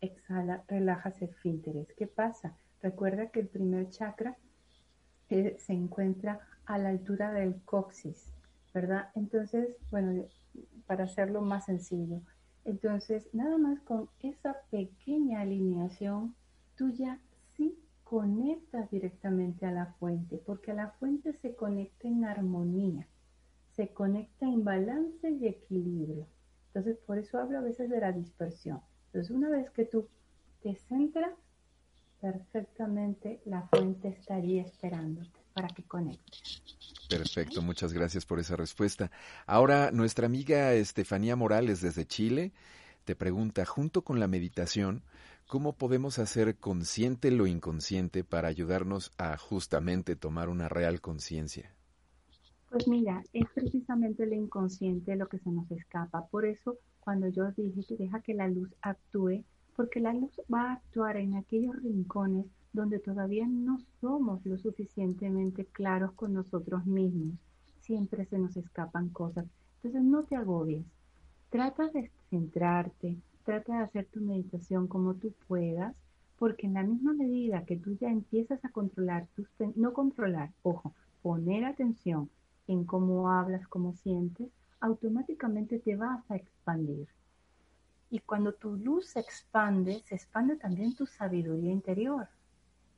exhala, 0.00 0.64
relajas 0.68 1.20
esfínteres. 1.22 1.88
¿Qué 1.96 2.06
pasa? 2.06 2.56
Recuerda 2.82 3.28
que 3.28 3.40
el 3.40 3.48
primer 3.48 3.90
chakra 3.90 4.36
se 5.28 5.72
encuentra 5.72 6.40
a 6.66 6.78
la 6.78 6.90
altura 6.90 7.32
del 7.32 7.60
coxis, 7.64 8.32
¿verdad? 8.72 9.10
Entonces, 9.14 9.76
bueno, 9.90 10.24
para 10.86 11.04
hacerlo 11.04 11.40
más 11.42 11.64
sencillo, 11.66 12.20
entonces 12.64 13.28
nada 13.32 13.58
más 13.58 13.80
con 13.80 14.08
esa 14.20 14.56
pequeña 14.70 15.40
alineación, 15.40 16.34
tú 16.76 16.90
ya 16.90 17.20
sí 17.56 17.78
conectas 18.04 18.90
directamente 18.90 19.66
a 19.66 19.72
la 19.72 19.86
fuente, 19.98 20.40
porque 20.44 20.70
a 20.70 20.74
la 20.74 20.90
fuente 20.90 21.32
se 21.32 21.54
conecta 21.54 22.06
en 22.06 22.24
armonía, 22.24 23.06
se 23.72 23.88
conecta 23.88 24.46
en 24.46 24.64
balance 24.64 25.30
y 25.30 25.46
equilibrio. 25.46 26.26
Entonces, 26.68 26.98
por 27.06 27.18
eso 27.18 27.38
hablo 27.38 27.58
a 27.58 27.62
veces 27.62 27.90
de 27.90 28.00
la 28.00 28.12
dispersión. 28.12 28.80
Entonces, 29.16 29.34
una 29.34 29.48
vez 29.48 29.70
que 29.70 29.86
tú 29.86 30.06
te 30.62 30.76
centras, 30.76 31.32
perfectamente 32.20 33.40
la 33.46 33.66
fuente 33.68 34.08
estaría 34.08 34.60
esperándote 34.60 35.40
para 35.54 35.68
que 35.68 35.84
conectes. 35.84 36.62
Perfecto, 37.08 37.62
muchas 37.62 37.94
gracias 37.94 38.26
por 38.26 38.40
esa 38.40 38.56
respuesta. 38.56 39.10
Ahora, 39.46 39.90
nuestra 39.90 40.26
amiga 40.26 40.74
Estefanía 40.74 41.34
Morales 41.34 41.80
desde 41.80 42.04
Chile 42.04 42.52
te 43.06 43.16
pregunta, 43.16 43.64
junto 43.64 44.02
con 44.02 44.20
la 44.20 44.28
meditación, 44.28 45.02
¿cómo 45.46 45.72
podemos 45.72 46.18
hacer 46.18 46.58
consciente 46.58 47.30
lo 47.30 47.46
inconsciente 47.46 48.22
para 48.22 48.48
ayudarnos 48.48 49.12
a 49.16 49.38
justamente 49.38 50.14
tomar 50.14 50.50
una 50.50 50.68
real 50.68 51.00
conciencia? 51.00 51.74
Pues 52.68 52.86
mira, 52.86 53.24
es 53.32 53.46
precisamente 53.54 54.26
lo 54.26 54.34
inconsciente 54.34 55.16
lo 55.16 55.26
que 55.26 55.38
se 55.38 55.50
nos 55.50 55.70
escapa. 55.70 56.26
Por 56.26 56.44
eso, 56.44 56.76
cuando 57.06 57.28
yo 57.28 57.52
dije 57.52 57.84
que 57.84 57.96
deja 57.96 58.18
que 58.18 58.34
la 58.34 58.48
luz 58.48 58.68
actúe, 58.82 59.44
porque 59.76 60.00
la 60.00 60.12
luz 60.12 60.32
va 60.52 60.62
a 60.62 60.72
actuar 60.72 61.16
en 61.18 61.36
aquellos 61.36 61.80
rincones 61.80 62.46
donde 62.72 62.98
todavía 62.98 63.46
no 63.46 63.78
somos 64.00 64.44
lo 64.44 64.58
suficientemente 64.58 65.66
claros 65.66 66.10
con 66.14 66.34
nosotros 66.34 66.84
mismos. 66.84 67.38
Siempre 67.78 68.24
se 68.24 68.40
nos 68.40 68.56
escapan 68.56 69.10
cosas. 69.10 69.46
Entonces 69.76 70.02
no 70.02 70.24
te 70.24 70.34
agobies. 70.34 70.84
Trata 71.48 71.86
de 71.90 72.10
centrarte, 72.28 73.16
trata 73.44 73.76
de 73.76 73.84
hacer 73.84 74.06
tu 74.06 74.20
meditación 74.20 74.88
como 74.88 75.14
tú 75.14 75.32
puedas, 75.46 75.94
porque 76.40 76.66
en 76.66 76.74
la 76.74 76.82
misma 76.82 77.12
medida 77.12 77.64
que 77.66 77.76
tú 77.76 77.96
ya 78.00 78.10
empiezas 78.10 78.64
a 78.64 78.70
controlar 78.70 79.28
tus, 79.36 79.46
no 79.76 79.92
controlar, 79.92 80.50
ojo, 80.64 80.92
poner 81.22 81.66
atención 81.66 82.30
en 82.66 82.84
cómo 82.84 83.30
hablas, 83.30 83.68
cómo 83.68 83.94
sientes, 83.94 84.50
automáticamente 84.80 85.78
te 85.78 85.96
vas 85.96 86.28
a 86.30 86.36
expandir. 86.36 87.08
Y 88.10 88.20
cuando 88.20 88.52
tu 88.52 88.76
luz 88.76 89.06
se 89.06 89.20
expande, 89.20 90.02
se 90.06 90.14
expande 90.14 90.56
también 90.56 90.94
tu 90.94 91.06
sabiduría 91.06 91.72
interior. 91.72 92.28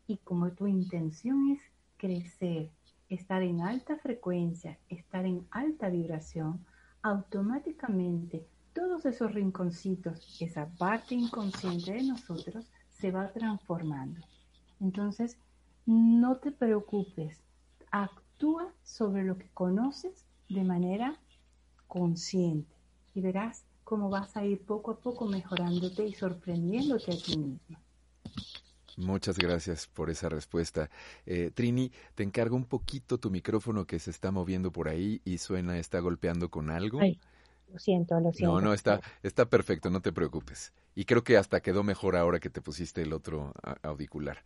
Y 0.07 0.19
como 0.19 0.51
tu 0.53 0.67
intención 0.67 1.51
es 1.51 1.61
crecer, 1.97 2.71
estar 3.09 3.43
en 3.43 3.63
alta 3.63 3.97
frecuencia, 3.97 4.79
estar 4.89 5.25
en 5.25 5.47
alta 5.51 5.89
vibración, 5.89 6.65
automáticamente 7.03 8.47
todos 8.75 9.07
esos 9.07 9.33
rinconcitos, 9.33 10.41
esa 10.41 10.69
parte 10.79 11.15
inconsciente 11.15 11.93
de 11.93 12.03
nosotros, 12.05 12.71
se 12.91 13.11
va 13.11 13.33
transformando. 13.33 14.21
Entonces, 14.81 15.39
no 15.87 16.37
te 16.37 16.53
preocupes, 16.53 17.43
actúa 17.91 18.73
sobre 18.83 19.25
lo 19.25 19.39
que 19.39 19.49
conoces 19.49 20.25
de 20.49 20.65
manera 20.65 21.19
consciente 21.89 22.73
y 23.15 23.21
verás 23.21 23.65
cómo 23.83 24.11
vas 24.11 24.37
a 24.37 24.45
ir 24.45 24.61
poco 24.61 24.93
a 24.93 24.99
poco 24.99 25.27
mejorándote 25.27 26.07
y 26.07 26.13
sorprendiéndote 26.15 27.13
a 27.13 27.17
ti 27.17 27.37
mismo. 27.37 27.79
Muchas 28.99 29.39
gracias 29.39 29.87
por 29.87 30.11
esa 30.11 30.29
respuesta. 30.29 30.91
Eh, 31.25 31.53
Trini, 31.55 31.93
te 32.15 32.25
encargo 32.25 32.57
un 32.57 32.65
poquito 32.65 33.19
tu 33.19 33.31
micrófono 33.31 33.87
que 33.87 33.99
se 33.99 34.11
está 34.11 34.33
moviendo 34.33 34.73
por 34.73 34.89
ahí 34.89 35.21
y 35.25 35.39
suena, 35.39 35.79
está 35.79 36.01
golpeando 36.01 36.51
con 36.51 36.69
algo. 36.69 37.01
Ay, 37.01 37.19
lo 37.73 37.79
siento, 37.79 38.19
lo 38.19 38.33
siento. 38.33 38.55
No, 38.55 38.61
no, 38.61 38.75
está, 38.75 39.01
está 39.23 39.47
perfecto, 39.47 39.89
no 39.89 40.01
te 40.01 40.13
preocupes. 40.13 40.73
Y 40.97 41.05
creo 41.05 41.23
que 41.23 41.37
hasta 41.37 41.61
quedó 41.61 41.85
mejor 41.85 42.17
ahora 42.17 42.41
que 42.41 42.51
te 42.51 42.61
pusiste 42.61 43.03
el 43.03 43.13
otro 43.13 43.55
auricular. 43.83 44.43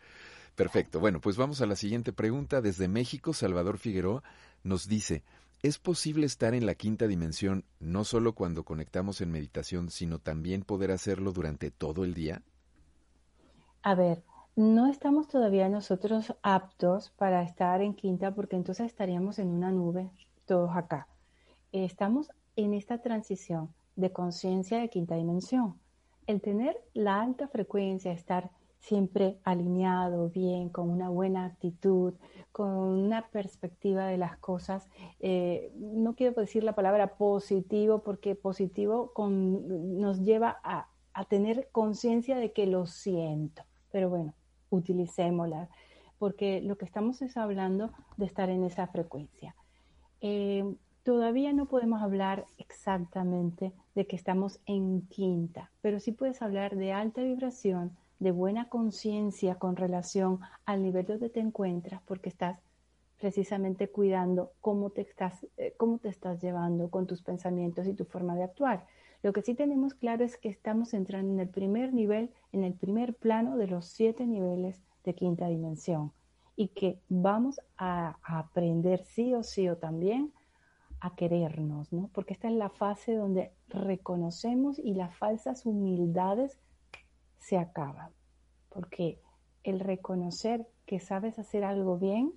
Perfecto. 0.54 1.00
Bueno, 1.00 1.20
pues 1.20 1.38
vamos 1.38 1.62
a 1.62 1.66
la 1.66 1.76
siguiente 1.76 2.12
pregunta. 2.12 2.60
Desde 2.60 2.88
México, 2.88 3.32
Salvador 3.32 3.78
Figueroa 3.78 4.22
nos 4.64 4.86
dice, 4.86 5.22
¿es 5.62 5.78
posible 5.78 6.26
estar 6.26 6.54
en 6.54 6.66
la 6.66 6.74
quinta 6.74 7.06
dimensión 7.06 7.64
no 7.78 8.04
solo 8.04 8.34
cuando 8.34 8.64
conectamos 8.64 9.20
en 9.20 9.30
meditación, 9.30 9.90
sino 9.90 10.18
también 10.18 10.62
poder 10.62 10.90
hacerlo 10.90 11.32
durante 11.32 11.70
todo 11.70 12.04
el 12.04 12.14
día? 12.14 12.42
A 13.82 13.94
ver, 13.94 14.22
no 14.56 14.86
estamos 14.86 15.28
todavía 15.28 15.68
nosotros 15.68 16.34
aptos 16.42 17.10
para 17.10 17.42
estar 17.42 17.80
en 17.80 17.94
quinta 17.94 18.34
porque 18.34 18.56
entonces 18.56 18.86
estaríamos 18.86 19.38
en 19.38 19.48
una 19.48 19.70
nube 19.70 20.10
todos 20.46 20.76
acá. 20.76 21.08
Estamos 21.70 22.30
en 22.56 22.74
esta 22.74 22.98
transición 22.98 23.72
de 23.96 24.12
conciencia 24.12 24.78
de 24.78 24.90
quinta 24.90 25.14
dimensión. 25.14 25.80
El 26.26 26.40
tener 26.40 26.76
la 26.92 27.20
alta 27.20 27.48
frecuencia, 27.48 28.12
estar 28.12 28.50
siempre 28.82 29.38
alineado, 29.44 30.28
bien, 30.28 30.68
con 30.68 30.90
una 30.90 31.08
buena 31.08 31.46
actitud, 31.46 32.14
con 32.50 32.68
una 32.68 33.28
perspectiva 33.28 34.06
de 34.06 34.18
las 34.18 34.36
cosas. 34.38 34.88
Eh, 35.20 35.72
no 35.76 36.14
quiero 36.14 36.38
decir 36.40 36.64
la 36.64 36.74
palabra 36.74 37.14
positivo 37.14 38.02
porque 38.02 38.34
positivo 38.34 39.12
nos 39.16 40.20
lleva 40.20 40.58
a, 40.62 40.88
a 41.14 41.24
tener 41.24 41.68
conciencia 41.72 42.36
de 42.36 42.52
que 42.52 42.66
lo 42.66 42.86
siento. 42.86 43.62
Pero 43.90 44.10
bueno, 44.10 44.34
utilicémosla, 44.70 45.68
porque 46.18 46.60
lo 46.60 46.76
que 46.76 46.84
estamos 46.84 47.22
es 47.22 47.36
hablando 47.36 47.92
de 48.16 48.26
estar 48.26 48.50
en 48.50 48.64
esa 48.64 48.88
frecuencia. 48.88 49.54
Eh, 50.20 50.74
todavía 51.02 51.52
no 51.52 51.66
podemos 51.66 52.02
hablar 52.02 52.46
exactamente 52.58 53.72
de 53.94 54.06
que 54.06 54.16
estamos 54.16 54.60
en 54.66 55.02
quinta, 55.02 55.70
pero 55.80 56.00
sí 56.00 56.12
puedes 56.12 56.42
hablar 56.42 56.76
de 56.76 56.92
alta 56.92 57.22
vibración, 57.22 57.96
de 58.22 58.30
buena 58.30 58.68
conciencia 58.68 59.56
con 59.56 59.74
relación 59.74 60.38
al 60.64 60.82
nivel 60.82 61.06
donde 61.06 61.28
te 61.28 61.40
encuentras, 61.40 62.00
porque 62.02 62.28
estás 62.28 62.60
precisamente 63.18 63.88
cuidando 63.88 64.52
cómo 64.60 64.90
te 64.90 65.02
estás, 65.02 65.46
eh, 65.56 65.74
cómo 65.76 65.98
te 65.98 66.08
estás 66.08 66.40
llevando 66.40 66.88
con 66.88 67.06
tus 67.06 67.22
pensamientos 67.22 67.86
y 67.86 67.94
tu 67.94 68.04
forma 68.04 68.34
de 68.36 68.44
actuar. 68.44 68.86
Lo 69.22 69.32
que 69.32 69.42
sí 69.42 69.54
tenemos 69.54 69.94
claro 69.94 70.24
es 70.24 70.36
que 70.36 70.48
estamos 70.48 70.94
entrando 70.94 71.32
en 71.32 71.40
el 71.40 71.48
primer 71.48 71.92
nivel, 71.92 72.30
en 72.52 72.64
el 72.64 72.74
primer 72.74 73.14
plano 73.14 73.56
de 73.56 73.66
los 73.66 73.86
siete 73.86 74.26
niveles 74.26 74.82
de 75.04 75.14
quinta 75.14 75.48
dimensión 75.48 76.12
y 76.54 76.68
que 76.68 77.00
vamos 77.08 77.60
a, 77.76 78.18
aprender 78.22 79.04
sí 79.04 79.34
o 79.34 79.42
sí 79.42 79.68
o 79.68 79.76
también 79.76 80.32
a 81.00 81.16
querernos, 81.16 81.92
¿no? 81.92 82.08
Porque 82.12 82.34
esta 82.34 82.48
es 82.48 82.54
la 82.54 82.70
fase 82.70 83.14
donde 83.14 83.52
reconocemos 83.68 84.78
y 84.78 84.94
las 84.94 85.14
falsas 85.16 85.66
humildades 85.66 86.58
se 87.42 87.58
acaban. 87.58 88.12
Porque 88.70 89.20
el 89.64 89.80
reconocer 89.80 90.66
que 90.86 91.00
sabes 91.00 91.38
hacer 91.38 91.64
algo 91.64 91.98
bien 91.98 92.32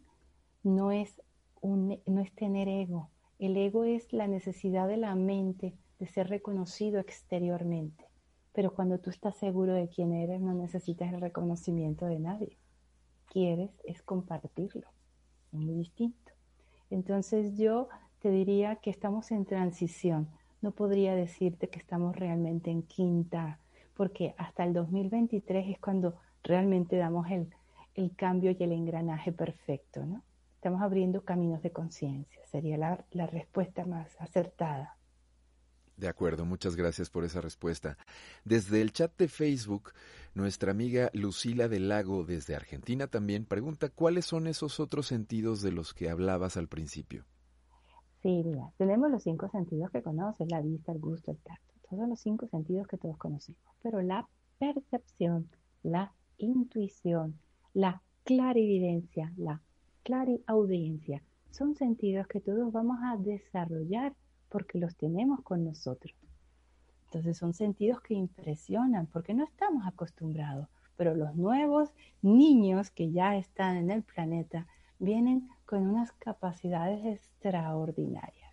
no 0.63 0.91
es, 0.91 1.21
un, 1.61 1.99
no 2.05 2.21
es 2.21 2.33
tener 2.33 2.67
ego. 2.67 3.09
El 3.39 3.55
ego 3.55 3.83
es 3.83 4.11
la 4.11 4.27
necesidad 4.27 4.87
de 4.87 4.97
la 4.97 5.15
mente 5.15 5.73
de 5.99 6.07
ser 6.07 6.27
reconocido 6.27 6.99
exteriormente. 6.99 8.05
Pero 8.53 8.73
cuando 8.73 8.99
tú 8.99 9.09
estás 9.09 9.35
seguro 9.35 9.73
de 9.73 9.89
quién 9.89 10.13
eres, 10.13 10.41
no 10.41 10.53
necesitas 10.53 11.13
el 11.13 11.21
reconocimiento 11.21 12.05
de 12.05 12.19
nadie. 12.19 12.57
Quieres 13.27 13.71
es 13.83 14.01
compartirlo. 14.01 14.87
Es 15.51 15.59
muy 15.59 15.75
distinto. 15.75 16.31
Entonces 16.89 17.57
yo 17.57 17.89
te 18.19 18.29
diría 18.29 18.77
que 18.77 18.89
estamos 18.89 19.31
en 19.31 19.45
transición. 19.45 20.29
No 20.61 20.71
podría 20.71 21.15
decirte 21.15 21.69
que 21.69 21.79
estamos 21.79 22.15
realmente 22.15 22.71
en 22.71 22.83
quinta, 22.83 23.59
porque 23.95 24.35
hasta 24.37 24.63
el 24.63 24.73
2023 24.73 25.69
es 25.69 25.79
cuando 25.79 26.15
realmente 26.43 26.95
damos 26.97 27.29
el, 27.31 27.49
el 27.95 28.15
cambio 28.15 28.51
y 28.51 28.63
el 28.63 28.71
engranaje 28.71 29.31
perfecto, 29.31 30.05
¿no? 30.05 30.23
Estamos 30.55 30.81
abriendo 30.81 31.23
caminos 31.23 31.61
de 31.61 31.71
conciencia, 31.71 32.41
sería 32.45 32.77
la, 32.77 33.05
la 33.11 33.27
respuesta 33.27 33.85
más 33.85 34.15
acertada. 34.19 34.97
De 35.97 36.09
acuerdo, 36.09 36.43
muchas 36.43 36.75
gracias 36.75 37.09
por 37.09 37.23
esa 37.23 37.39
respuesta. 37.39 37.97
Desde 38.43 38.81
el 38.81 38.91
chat 38.91 39.15
de 39.17 39.29
Facebook, 39.29 39.93
nuestra 40.33 40.71
amiga 40.71 41.09
Lucila 41.13 41.69
del 41.69 41.87
Lago, 41.87 42.25
desde 42.25 42.55
Argentina 42.55 43.07
también, 43.07 43.45
pregunta 43.45 43.89
cuáles 43.89 44.25
son 44.25 44.47
esos 44.47 44.81
otros 44.81 45.07
sentidos 45.07 45.61
de 45.61 45.71
los 45.71 45.93
que 45.93 46.09
hablabas 46.09 46.57
al 46.57 46.67
principio. 46.67 47.23
Sí, 48.21 48.43
mira, 48.43 48.73
tenemos 48.77 49.09
los 49.09 49.23
cinco 49.23 49.47
sentidos 49.49 49.89
que 49.91 50.01
conoces, 50.01 50.49
la 50.51 50.59
vista, 50.59 50.91
el 50.91 50.99
gusto, 50.99 51.31
el 51.31 51.37
tacto, 51.37 51.73
todos 51.89 52.09
los 52.09 52.19
cinco 52.19 52.47
sentidos 52.47 52.87
que 52.87 52.97
todos 52.97 53.17
conocemos, 53.17 53.61
pero 53.85 54.01
la 54.01 54.27
percepción, 54.57 55.47
la 55.83 56.11
intuición, 56.39 57.39
la 57.75 58.01
clarividencia, 58.23 59.31
la 59.37 59.61
clariaudiencia, 60.01 61.21
son 61.51 61.75
sentidos 61.75 62.25
que 62.25 62.41
todos 62.41 62.71
vamos 62.71 62.97
a 63.03 63.15
desarrollar 63.17 64.15
porque 64.49 64.79
los 64.79 64.95
tenemos 64.95 65.41
con 65.43 65.63
nosotros. 65.63 66.15
Entonces 67.03 67.37
son 67.37 67.53
sentidos 67.53 68.01
que 68.01 68.15
impresionan 68.15 69.05
porque 69.05 69.35
no 69.35 69.43
estamos 69.43 69.85
acostumbrados, 69.85 70.67
pero 70.97 71.13
los 71.13 71.35
nuevos 71.35 71.93
niños 72.23 72.89
que 72.89 73.11
ya 73.11 73.37
están 73.37 73.77
en 73.77 73.91
el 73.91 74.01
planeta 74.01 74.65
vienen 74.97 75.47
con 75.67 75.85
unas 75.85 76.11
capacidades 76.13 77.05
extraordinarias 77.05 78.51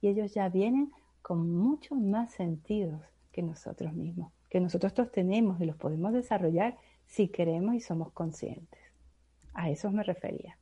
y 0.00 0.08
ellos 0.08 0.32
ya 0.32 0.48
vienen 0.48 0.90
con 1.20 1.54
muchos 1.54 1.98
más 1.98 2.30
sentidos 2.30 3.02
que 3.30 3.42
nosotros 3.42 3.92
mismos, 3.92 4.32
que 4.50 4.60
nosotros 4.60 5.10
tenemos 5.12 5.60
y 5.60 5.64
los 5.64 5.76
podemos 5.76 6.12
desarrollar 6.12 6.76
si 7.06 7.28
queremos 7.28 7.74
y 7.74 7.80
somos 7.80 8.12
conscientes. 8.12 8.80
A 9.54 9.70
eso 9.70 9.90
me 9.90 10.02
refería. 10.02 10.58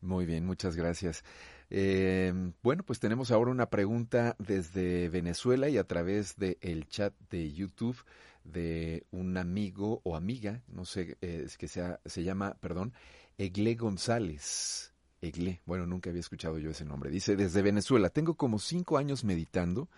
Muy 0.00 0.26
bien, 0.26 0.46
muchas 0.46 0.76
gracias. 0.76 1.24
Eh, 1.70 2.32
bueno, 2.62 2.84
pues 2.84 3.00
tenemos 3.00 3.30
ahora 3.30 3.50
una 3.50 3.70
pregunta 3.70 4.36
desde 4.38 5.08
Venezuela 5.08 5.68
y 5.68 5.78
a 5.78 5.84
través 5.84 6.36
del 6.36 6.58
el 6.60 6.86
chat 6.86 7.12
de 7.30 7.52
YouTube 7.52 7.96
de 8.44 9.04
un 9.10 9.36
amigo 9.36 10.00
o 10.04 10.14
amiga, 10.14 10.62
no 10.68 10.84
sé, 10.84 11.16
eh, 11.20 11.42
es 11.44 11.58
que 11.58 11.66
sea, 11.66 11.98
se 12.04 12.22
llama, 12.22 12.56
perdón, 12.60 12.92
Egle 13.38 13.74
González. 13.74 14.92
Egle, 15.20 15.60
bueno, 15.64 15.86
nunca 15.86 16.10
había 16.10 16.20
escuchado 16.20 16.58
yo 16.58 16.70
ese 16.70 16.84
nombre. 16.84 17.10
Dice, 17.10 17.34
desde 17.34 17.62
Venezuela, 17.62 18.10
tengo 18.10 18.34
como 18.34 18.58
cinco 18.58 18.98
años 18.98 19.24
meditando, 19.24 19.88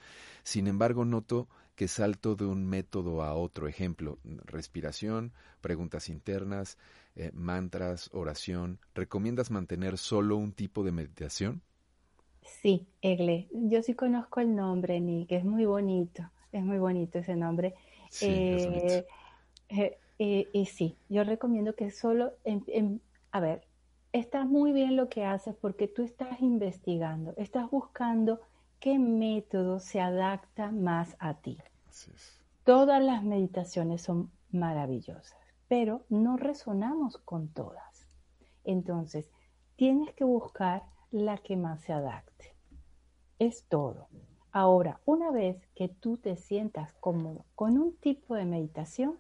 sin 0.43 0.69
embargo 0.69 1.05
noto 1.05 1.49
que 1.79 1.87
salto 1.87 2.35
de 2.35 2.45
un 2.45 2.67
método 2.67 3.23
a 3.23 3.35
otro. 3.35 3.69
Ejemplo, 3.69 4.19
respiración, 4.47 5.33
preguntas 5.61 6.09
internas, 6.09 6.77
eh, 7.15 7.31
mantras, 7.33 8.11
oración. 8.13 8.81
¿Recomiendas 8.97 9.53
mantener 9.53 9.97
solo 9.97 10.37
un 10.37 10.51
tipo 10.51 10.83
de 10.83 10.91
meditación? 10.91 11.63
Sí, 12.43 12.89
Egle. 13.01 13.47
Yo 13.53 13.81
sí 13.85 13.95
conozco 13.95 14.41
el 14.41 14.57
nombre, 14.57 14.99
Nick. 14.99 15.31
Es 15.31 15.45
muy 15.45 15.67
bonito. 15.67 16.29
Es 16.51 16.65
muy 16.65 16.79
bonito 16.79 17.21
ese 17.21 17.37
nombre. 17.37 17.77
Sí, 18.11 18.27
eh, 18.27 19.05
eh, 20.19 20.49
y 20.53 20.67
sí, 20.67 20.97
yo 21.09 21.23
recomiendo 21.23 21.77
que 21.77 21.93
solo, 21.93 22.33
a 23.31 23.39
ver, 23.39 23.69
está 24.13 24.45
muy 24.45 24.73
bien 24.73 24.97
lo 24.97 25.09
que 25.09 25.25
haces 25.25 25.55
porque 25.55 25.87
tú 25.87 26.03
estás 26.03 26.41
investigando, 26.41 27.35
estás 27.37 27.71
buscando 27.71 28.41
qué 28.81 28.99
método 28.99 29.81
se 29.81 30.01
adapta 30.01 30.71
más 30.71 31.17
a 31.19 31.35
ti. 31.35 31.59
Todas 32.65 33.03
las 33.03 33.25
meditaciones 33.25 34.03
son 34.03 34.31
maravillosas, 34.51 35.37
pero 35.69 36.05
no 36.09 36.37
resonamos 36.37 37.19
con 37.19 37.49
todas. 37.49 38.07
Entonces, 38.65 39.31
tienes 39.77 40.13
que 40.15 40.25
buscar 40.25 40.85
la 41.11 41.39
que 41.39 41.57
más 41.57 41.81
se 41.83 41.93
adapte. 41.93 42.55
Es 43.39 43.65
todo. 43.69 44.09
Ahora, 44.53 45.01
una 45.05 45.31
vez 45.31 45.67
que 45.75 45.89
tú 45.89 46.17
te 46.17 46.37
sientas 46.37 46.93
cómodo 46.95 47.45
con 47.55 47.79
un 47.79 47.97
tipo 47.97 48.35
de 48.35 48.45
meditación, 48.45 49.19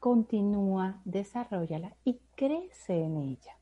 continúa, 0.00 1.00
desarrollala 1.04 1.96
y 2.04 2.20
crece 2.36 3.02
en 3.02 3.16
ella. 3.16 3.58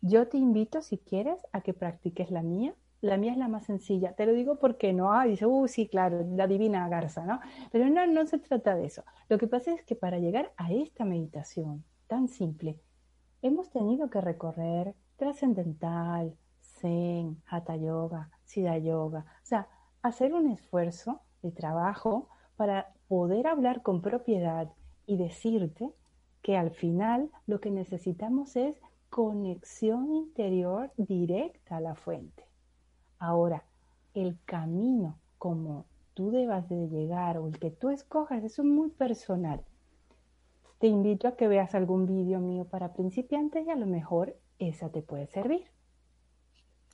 Yo 0.00 0.28
te 0.28 0.38
invito, 0.38 0.80
si 0.80 0.98
quieres, 0.98 1.46
a 1.52 1.60
que 1.60 1.74
practiques 1.74 2.30
la 2.30 2.42
mía 2.42 2.74
la 3.00 3.16
mía 3.16 3.32
es 3.32 3.38
la 3.38 3.48
más 3.48 3.64
sencilla. 3.64 4.12
Te 4.14 4.26
lo 4.26 4.32
digo 4.32 4.58
porque 4.58 4.92
no, 4.92 5.12
ah, 5.12 5.24
dice, 5.24 5.46
uh, 5.46 5.66
sí, 5.68 5.88
claro, 5.88 6.26
la 6.36 6.46
divina 6.46 6.88
garza, 6.88 7.24
¿no? 7.24 7.40
Pero 7.72 7.88
no, 7.88 8.06
no 8.06 8.26
se 8.26 8.38
trata 8.38 8.74
de 8.74 8.86
eso. 8.86 9.04
Lo 9.28 9.38
que 9.38 9.46
pasa 9.46 9.72
es 9.72 9.82
que 9.84 9.96
para 9.96 10.18
llegar 10.18 10.52
a 10.56 10.72
esta 10.72 11.04
meditación 11.04 11.84
tan 12.06 12.28
simple, 12.28 12.80
hemos 13.42 13.70
tenido 13.70 14.10
que 14.10 14.20
recorrer 14.20 14.94
trascendental, 15.16 16.36
zen, 16.60 17.42
hatha 17.46 17.76
yoga, 17.76 18.30
siddha 18.44 18.78
yoga, 18.78 19.24
o 19.42 19.46
sea, 19.46 19.68
hacer 20.02 20.34
un 20.34 20.50
esfuerzo 20.50 21.20
de 21.42 21.52
trabajo 21.52 22.28
para 22.56 22.92
poder 23.08 23.46
hablar 23.46 23.82
con 23.82 24.02
propiedad 24.02 24.70
y 25.06 25.16
decirte 25.16 25.90
que 26.42 26.56
al 26.56 26.70
final 26.70 27.30
lo 27.46 27.60
que 27.60 27.70
necesitamos 27.70 28.56
es 28.56 28.76
conexión 29.08 30.12
interior 30.14 30.92
directa 30.96 31.78
a 31.78 31.80
la 31.80 31.94
fuente. 31.94 32.49
Ahora, 33.20 33.62
el 34.14 34.36
camino 34.44 35.20
como 35.38 35.86
tú 36.14 36.30
debas 36.30 36.68
de 36.68 36.88
llegar 36.88 37.38
o 37.38 37.46
el 37.46 37.58
que 37.58 37.70
tú 37.70 37.90
escojas, 37.90 38.42
es 38.42 38.58
muy 38.58 38.90
personal. 38.90 39.64
Te 40.78 40.86
invito 40.86 41.28
a 41.28 41.36
que 41.36 41.46
veas 41.46 41.74
algún 41.74 42.06
vídeo 42.06 42.40
mío 42.40 42.64
para 42.64 42.92
principiantes 42.92 43.66
y 43.66 43.70
a 43.70 43.76
lo 43.76 43.86
mejor 43.86 44.36
esa 44.58 44.90
te 44.90 45.02
puede 45.02 45.26
servir. 45.28 45.64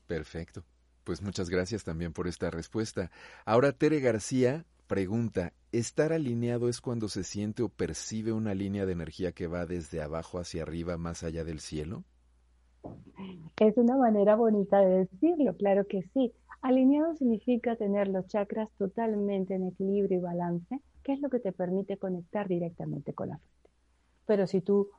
Perfecto. 0.07 0.62
Pues 1.05 1.22
muchas 1.22 1.49
gracias 1.49 1.85
también 1.85 2.12
por 2.12 2.27
esta 2.27 2.51
respuesta. 2.51 3.11
Ahora 3.45 3.72
Tere 3.72 4.01
García 4.01 4.64
pregunta, 4.87 5.53
¿estar 5.72 6.12
alineado 6.12 6.68
es 6.68 6.81
cuando 6.81 7.09
se 7.09 7.24
siente 7.24 7.62
o 7.62 7.68
percibe 7.68 8.33
una 8.33 8.55
línea 8.55 8.87
de 8.87 8.93
energía 8.93 9.33
que 9.33 9.47
va 9.47 9.66
desde 9.66 10.03
abajo 10.03 10.39
hacia 10.39 10.62
arriba 10.62 10.97
más 10.97 11.22
allá 11.22 11.45
del 11.45 11.61
cielo? 11.61 12.05
Es 13.59 13.76
una 13.76 13.97
manera 13.97 14.37
bonita 14.37 14.80
de 14.80 15.07
decirlo, 15.07 15.57
claro 15.57 15.87
que 15.87 16.03
sí. 16.14 16.32
Alineado 16.62 17.14
significa 17.14 17.76
tener 17.76 18.09
los 18.09 18.26
chakras 18.26 18.70
totalmente 18.78 19.55
en 19.55 19.68
equilibrio 19.68 20.18
y 20.18 20.22
balance, 20.22 20.80
que 21.03 21.12
es 21.12 21.20
lo 21.20 21.30
que 21.30 21.41
te 21.41 21.53
permite 21.53 21.97
conectar 21.97 22.49
directamente 22.49 23.12
con 23.12 23.28
la 23.28 23.39
fuente. 23.39 23.70
Pero 24.26 24.47
si 24.47 24.61
tú 24.61 24.91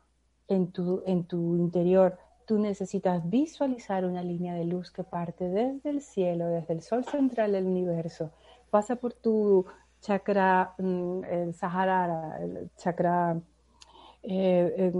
en 0.48 0.72
tu, 0.72 1.04
en 1.06 1.26
tu 1.26 1.58
interior 1.58 2.18
tú 2.46 2.58
necesitas 2.58 3.30
visualizar 3.30 4.06
una 4.06 4.24
línea 4.24 4.54
de 4.56 4.64
luz 4.64 4.90
que 4.90 5.04
parte 5.04 5.50
desde 5.50 5.90
el 5.90 6.02
cielo, 6.02 6.48
desde 6.48 6.74
el 6.74 6.82
sol 6.82 7.04
central 7.04 7.52
del 7.52 7.66
universo, 7.66 8.32
pasa 8.70 8.96
por 8.96 9.14
tu 9.14 9.66
chakra, 10.00 10.74
mm, 10.78 11.24
el 11.26 11.54
Sahara, 11.54 12.38
el 12.42 12.70
chakra, 12.78 13.40
eh, 14.24 14.92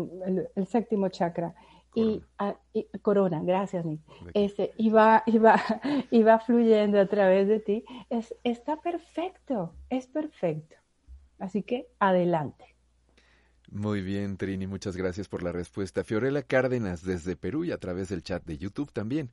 el 0.56 0.68
séptimo 0.68 1.10
chakra, 1.10 1.54
y, 1.98 2.24
corona, 3.02 3.42
gracias 3.44 3.84
Nick, 3.84 4.02
ese, 4.34 4.72
y, 4.78 4.90
va, 4.90 5.24
y, 6.12 6.24
va, 6.24 6.40
fluyendo 6.40 7.00
a 7.00 7.08
través 7.08 7.48
de 7.48 7.60
ti, 7.60 7.84
es, 8.10 8.36
está 8.44 8.80
perfecto, 8.82 9.74
es 9.90 10.06
perfecto. 10.08 10.76
Así 11.40 11.64
que 11.64 11.88
adelante. 12.00 12.76
Muy 13.72 14.02
bien, 14.02 14.38
Trini, 14.38 14.68
muchas 14.68 14.96
gracias 14.96 15.28
por 15.28 15.44
la 15.44 15.52
respuesta. 15.52 16.04
Fiorella 16.04 16.42
Cárdenas 16.42 17.04
desde 17.04 17.36
Perú 17.36 17.64
y 17.66 17.72
a 17.72 17.78
través 17.78 18.10
del 18.10 18.24
chat 18.24 18.44
de 18.46 18.58
YouTube 18.58 18.92
también 18.92 19.32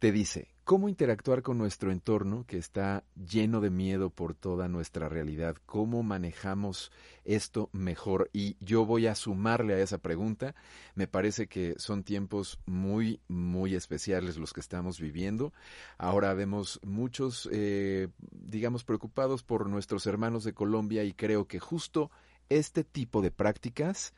te 0.00 0.12
dice, 0.12 0.48
¿cómo 0.64 0.88
interactuar 0.88 1.42
con 1.42 1.58
nuestro 1.58 1.92
entorno 1.92 2.46
que 2.46 2.56
está 2.56 3.04
lleno 3.14 3.60
de 3.60 3.68
miedo 3.68 4.08
por 4.08 4.34
toda 4.34 4.66
nuestra 4.66 5.10
realidad? 5.10 5.56
¿Cómo 5.66 6.02
manejamos 6.02 6.90
esto 7.26 7.68
mejor? 7.72 8.30
Y 8.32 8.56
yo 8.60 8.86
voy 8.86 9.08
a 9.08 9.14
sumarle 9.14 9.74
a 9.74 9.80
esa 9.80 9.98
pregunta. 9.98 10.54
Me 10.94 11.06
parece 11.06 11.48
que 11.48 11.74
son 11.76 12.02
tiempos 12.02 12.58
muy, 12.64 13.20
muy 13.28 13.74
especiales 13.74 14.38
los 14.38 14.54
que 14.54 14.60
estamos 14.60 14.98
viviendo. 14.98 15.52
Ahora 15.98 16.32
vemos 16.32 16.80
muchos, 16.82 17.46
eh, 17.52 18.08
digamos, 18.30 18.84
preocupados 18.84 19.42
por 19.42 19.68
nuestros 19.68 20.06
hermanos 20.06 20.44
de 20.44 20.54
Colombia 20.54 21.04
y 21.04 21.12
creo 21.12 21.46
que 21.46 21.60
justo 21.60 22.10
este 22.48 22.84
tipo 22.84 23.20
de 23.20 23.30
prácticas, 23.30 24.14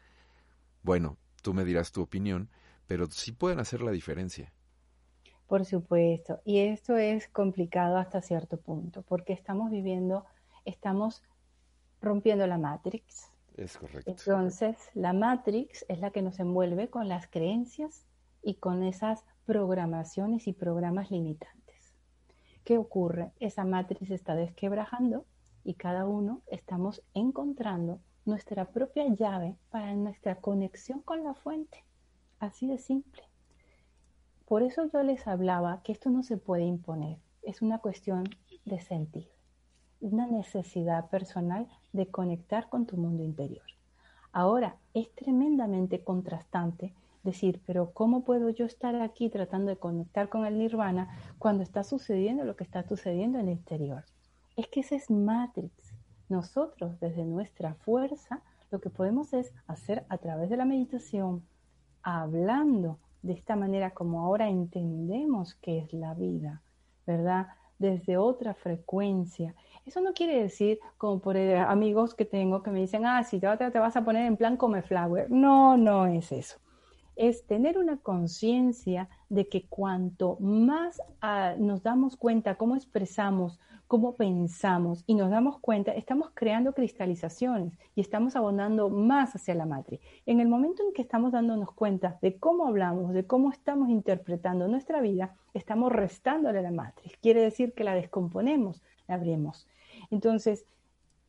bueno, 0.85 1.17
tú 1.43 1.55
me 1.55 1.65
dirás 1.65 1.91
tu 1.91 2.03
opinión, 2.03 2.51
pero 2.87 3.11
sí 3.11 3.33
pueden 3.33 3.59
hacer 3.59 3.83
la 3.83 3.91
diferencia. 3.91 4.53
Por 5.47 5.65
supuesto, 5.65 6.41
y 6.45 6.61
esto 6.61 6.97
es 6.97 7.29
complicado 7.29 7.97
hasta 7.99 8.23
cierto 8.23 8.59
punto, 8.59 9.03
porque 9.03 9.33
estamos 9.33 9.71
viviendo, 9.71 10.25
estamos 10.65 11.23
rompiendo 12.01 12.47
la 12.47 12.59
Matrix. 12.59 13.31
Es 13.57 13.77
correcto. 13.77 14.11
Entonces, 14.11 14.77
la 14.95 15.13
Matrix 15.13 15.85
es 15.89 16.01
la 16.01 16.11
que 16.11 16.23
nos 16.23 16.41
envuelve 16.41 16.89
con 16.89 17.09
las 17.09 17.27
creencias 17.27 18.07
y 18.43 18.55
con 18.55 18.83
esas 18.83 19.25
programaciones 19.45 20.49
y 20.49 20.53
programas 20.53 21.11
limitantes. 21.11 21.95
¿Qué 22.65 22.79
ocurre? 22.79 23.33
Esa 23.41 23.65
Matrix 23.65 24.11
está 24.11 24.35
desquebrajando 24.35 25.27
y 25.65 25.75
cada 25.75 26.07
uno 26.07 26.43
estamos 26.47 27.03
encontrando 27.13 28.01
nuestra 28.25 28.67
propia 28.67 29.07
llave 29.09 29.57
para 29.71 29.95
nuestra 29.95 30.37
conexión 30.37 31.03
con 31.03 31.25
la 31.25 31.35
fuente. 31.35 31.85
Así 32.39 32.67
de 32.67 32.79
simple. 32.79 33.23
Por 34.53 34.63
eso 34.63 34.85
yo 34.93 35.03
les 35.03 35.27
hablaba 35.27 35.81
que 35.83 35.93
esto 35.93 36.11
no 36.11 36.23
se 36.23 36.37
puede 36.37 36.65
imponer, 36.65 37.17
es 37.41 37.63
una 37.63 37.79
cuestión 37.79 38.25
de 38.67 38.83
sentir, 38.83 39.31
una 40.03 40.27
necesidad 40.27 41.09
personal 41.09 41.67
de 41.95 42.09
conectar 42.09 42.69
con 42.69 42.85
tu 42.85 42.99
mundo 42.99 43.23
interior. 43.23 43.65
Ahora, 44.31 44.77
es 44.93 45.11
tremendamente 45.15 46.05
contrastante 46.05 46.93
decir, 47.23 47.63
pero 47.65 47.95
¿cómo 47.95 48.25
puedo 48.25 48.51
yo 48.51 48.67
estar 48.67 48.95
aquí 48.97 49.31
tratando 49.31 49.71
de 49.71 49.79
conectar 49.79 50.29
con 50.29 50.45
el 50.45 50.59
nirvana 50.59 51.09
cuando 51.39 51.63
está 51.63 51.83
sucediendo 51.83 52.45
lo 52.45 52.55
que 52.55 52.65
está 52.65 52.87
sucediendo 52.87 53.39
en 53.39 53.49
el 53.49 53.55
exterior? 53.55 54.05
Es 54.59 54.69
que 54.69 54.81
ese 54.81 54.97
es 54.97 55.11
Matrix. 55.11 55.95
Nosotros, 56.29 57.01
desde 57.01 57.25
nuestra 57.25 57.73
fuerza, 57.73 58.43
lo 58.71 58.83
que 58.83 58.91
podemos 58.91 59.33
es 59.33 59.55
hacer 59.67 60.05
a 60.11 60.19
través 60.19 60.51
de 60.51 60.59
la 60.59 60.67
meditación, 60.67 61.43
hablando 62.03 62.99
de 63.23 63.33
esta 63.33 63.57
manera 63.57 63.93
como 63.93 64.21
ahora 64.21 64.49
entendemos 64.49 65.55
que 65.57 65.79
es 65.79 65.93
la 65.93 66.15
vida, 66.15 66.63
¿verdad? 67.07 67.49
Desde 67.79 68.17
otra 68.17 68.55
frecuencia. 68.55 69.55
Eso 69.87 70.01
no 70.01 70.13
quiere 70.13 70.43
decir, 70.43 70.79
como 70.99 71.21
por 71.21 71.37
amigos 71.37 72.15
que 72.15 72.25
tengo 72.25 72.63
que 72.63 72.71
me 72.71 72.81
dicen, 72.81 73.07
ah, 73.07 73.25
si 73.25 73.41
te, 73.41 73.49
te 73.57 73.79
vas 73.79 73.97
a 73.97 74.05
poner 74.05 74.27
en 74.27 74.37
plan 74.37 74.57
come 74.57 74.83
flower. 74.83 75.31
No, 75.31 75.77
no 75.77 76.07
es 76.07 76.31
eso. 76.33 76.62
Es 77.17 77.47
tener 77.47 77.79
una 77.79 77.99
conciencia 77.99 79.09
de 79.29 79.49
que 79.49 79.67
cuanto 79.67 80.37
más 80.41 81.01
ah, 81.21 81.55
nos 81.59 81.83
damos 81.83 82.17
cuenta 82.17 82.57
cómo 82.57 82.77
expresamos, 82.77 83.61
cómo 83.87 84.17
pensamos 84.17 85.05
y 85.07 85.15
nos 85.15 85.31
damos 85.31 85.59
cuenta, 85.59 85.93
estamos 85.93 86.31
creando 86.33 86.73
cristalizaciones 86.73 87.79
y 87.95 88.01
estamos 88.01 88.37
abonando 88.37 88.89
más 88.89 89.35
hacia 89.35 89.55
la 89.55 89.67
matriz. 89.67 90.01
En 90.25 90.41
el 90.41 90.49
momento 90.49 90.83
en 90.83 90.95
que 90.95 91.03
estamos 91.03 91.33
dándonos 91.33 91.73
cuenta 91.73 92.19
de 92.23 92.39
cómo 92.39 92.67
hablamos, 92.67 93.13
de 93.13 93.27
cómo 93.27 93.51
estamos 93.51 93.91
interpretando 93.91 94.67
nuestra 94.67 95.03
vida, 95.03 95.37
estamos 95.53 95.93
restándole 95.93 96.63
la 96.63 96.71
matriz. 96.71 97.17
Quiere 97.21 97.43
decir 97.43 97.75
que 97.75 97.85
la 97.85 97.95
descomponemos, 97.95 98.83
la 99.09 99.17
abrimos. 99.17 99.69
Entonces, 100.11 100.65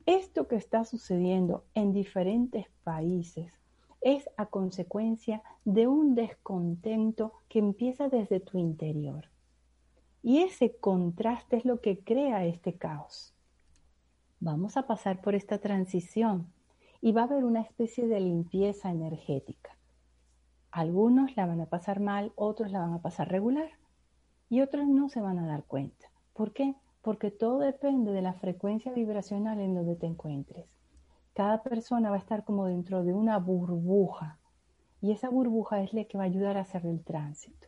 esto 0.06 0.48
que 0.48 0.56
está 0.56 0.86
sucediendo 0.86 1.66
en 1.74 1.92
diferentes 1.92 2.68
países 2.84 3.62
es 4.04 4.30
a 4.36 4.47
consecuencia 4.47 5.41
de 5.64 5.88
un 5.88 6.14
descontento 6.14 7.34
que 7.47 7.60
empieza 7.60 8.10
desde 8.10 8.39
tu 8.39 8.58
interior. 8.58 9.30
Y 10.22 10.39
ese 10.39 10.76
contraste 10.76 11.58
es 11.58 11.66
lo 11.66 11.82
que 11.82 11.99
crea 11.99 12.45
este 12.45 12.78
caos. 12.78 13.34
Vamos 14.39 14.78
a 14.78 14.88
pasar 14.88 15.22
por 15.22 15.36
esta 15.36 15.60
transición 15.60 16.47
y 17.01 17.14
va 17.14 17.22
a 17.22 17.26
haber 17.26 17.45
una 17.45 17.62
especie 17.62 18.08
de 18.08 18.20
limpieza 18.20 18.89
energética. 18.91 19.78
Algunos 20.72 21.36
la 21.38 21.45
van 21.45 21.62
a 21.62 21.68
pasar 21.68 21.99
mal, 21.99 22.34
otros 22.36 22.72
la 22.72 22.80
van 22.80 22.93
a 22.93 23.01
pasar 23.01 23.30
regular 23.30 23.70
y 24.49 24.62
otros 24.62 24.88
no 24.88 25.08
se 25.10 25.22
van 25.22 25.39
a 25.39 25.47
dar 25.47 25.64
cuenta. 25.64 26.12
¿Por 26.34 26.51
qué? 26.51 26.76
Porque 27.01 27.32
todo 27.32 27.60
depende 27.60 28.12
de 28.12 28.22
la 28.22 28.34
frecuencia 28.34 28.91
vibracional 28.91 29.60
en 29.60 29.76
donde 29.76 29.95
te 29.95 30.08
encuentres 30.08 30.66
cada 31.34 31.64
persona 31.64 32.10
va 32.10 32.16
a 32.18 32.20
estar 32.20 32.44
como 32.44 32.68
dentro 32.68 33.04
de 33.04 33.14
una 33.14 33.38
burbuja 33.40 34.38
y 35.02 35.12
esa 35.12 35.30
burbuja 35.30 35.82
es 35.82 35.94
la 35.94 36.06
que 36.06 36.18
va 36.18 36.24
a 36.24 36.28
ayudar 36.28 36.58
a 36.58 36.62
hacer 36.62 36.86
el 36.86 37.04
tránsito. 37.04 37.68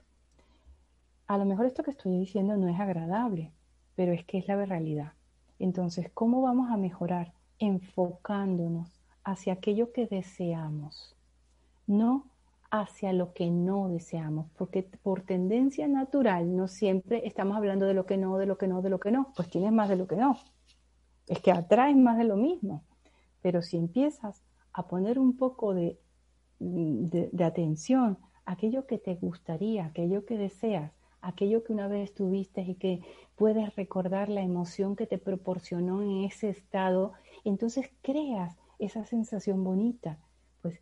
A 1.28 1.38
lo 1.38 1.46
mejor 1.46 1.66
esto 1.66 1.84
que 1.84 1.92
estoy 1.92 2.18
diciendo 2.20 2.56
no 2.56 2.68
es 2.70 2.80
agradable, 2.80 3.52
pero 3.96 4.14
es 4.14 4.24
que 4.26 4.38
es 4.38 4.48
la 4.48 4.64
realidad. 4.64 5.14
Entonces, 5.58 6.10
¿cómo 6.14 6.42
vamos 6.42 6.70
a 6.70 6.78
mejorar? 6.78 7.34
Enfocándonos 7.60 9.02
hacia 9.24 9.54
aquello 9.54 9.92
que 9.92 10.06
deseamos, 10.06 11.16
no 11.88 12.26
hacia 12.70 13.14
lo 13.14 13.34
que 13.34 13.50
no 13.50 13.90
deseamos, 13.90 14.48
porque 14.58 14.84
por 14.84 15.22
tendencia 15.22 15.88
natural 15.88 16.56
no 16.56 16.68
siempre 16.68 17.26
estamos 17.26 17.58
hablando 17.58 17.86
de 17.86 17.94
lo 17.94 18.06
que 18.06 18.18
no, 18.18 18.38
de 18.38 18.46
lo 18.46 18.58
que 18.58 18.68
no, 18.68 18.82
de 18.82 18.90
lo 18.90 19.00
que 19.00 19.12
no, 19.12 19.32
pues 19.36 19.50
tienes 19.50 19.72
más 19.72 19.90
de 19.90 19.96
lo 19.96 20.08
que 20.08 20.16
no. 20.16 20.38
Es 21.28 21.40
que 21.40 21.52
atraes 21.52 21.96
más 21.96 22.18
de 22.18 22.26
lo 22.26 22.36
mismo. 22.36 22.84
Pero 23.46 23.62
si 23.62 23.78
empiezas 23.78 24.42
a 24.74 24.88
poner 24.88 25.20
un 25.20 25.38
poco 25.38 25.76
de, 25.76 26.00
atención 27.40 28.18
a 28.44 28.54
aquello 28.54 28.88
que 28.88 28.98
te 28.98 29.14
gustaría, 29.14 29.86
aquello 29.86 30.26
que 30.26 30.36
deseas, 30.36 30.92
aquello 31.22 31.64
que 31.64 31.72
una 31.72 31.88
vez 31.88 32.16
tuviste 32.16 32.64
y 32.64 32.74
que 32.74 33.04
puedes 33.36 33.76
recordar 33.76 34.30
la 34.30 34.42
emoción 34.42 34.96
que 34.96 35.06
te 35.06 35.20
proporcionó 35.20 36.02
en 36.02 36.24
ese 36.24 36.50
estado, 36.50 37.14
entonces 37.44 37.92
creas 38.02 38.58
esa 38.80 39.06
sensación 39.06 39.64
bonita. 39.64 40.18
Pues 40.64 40.82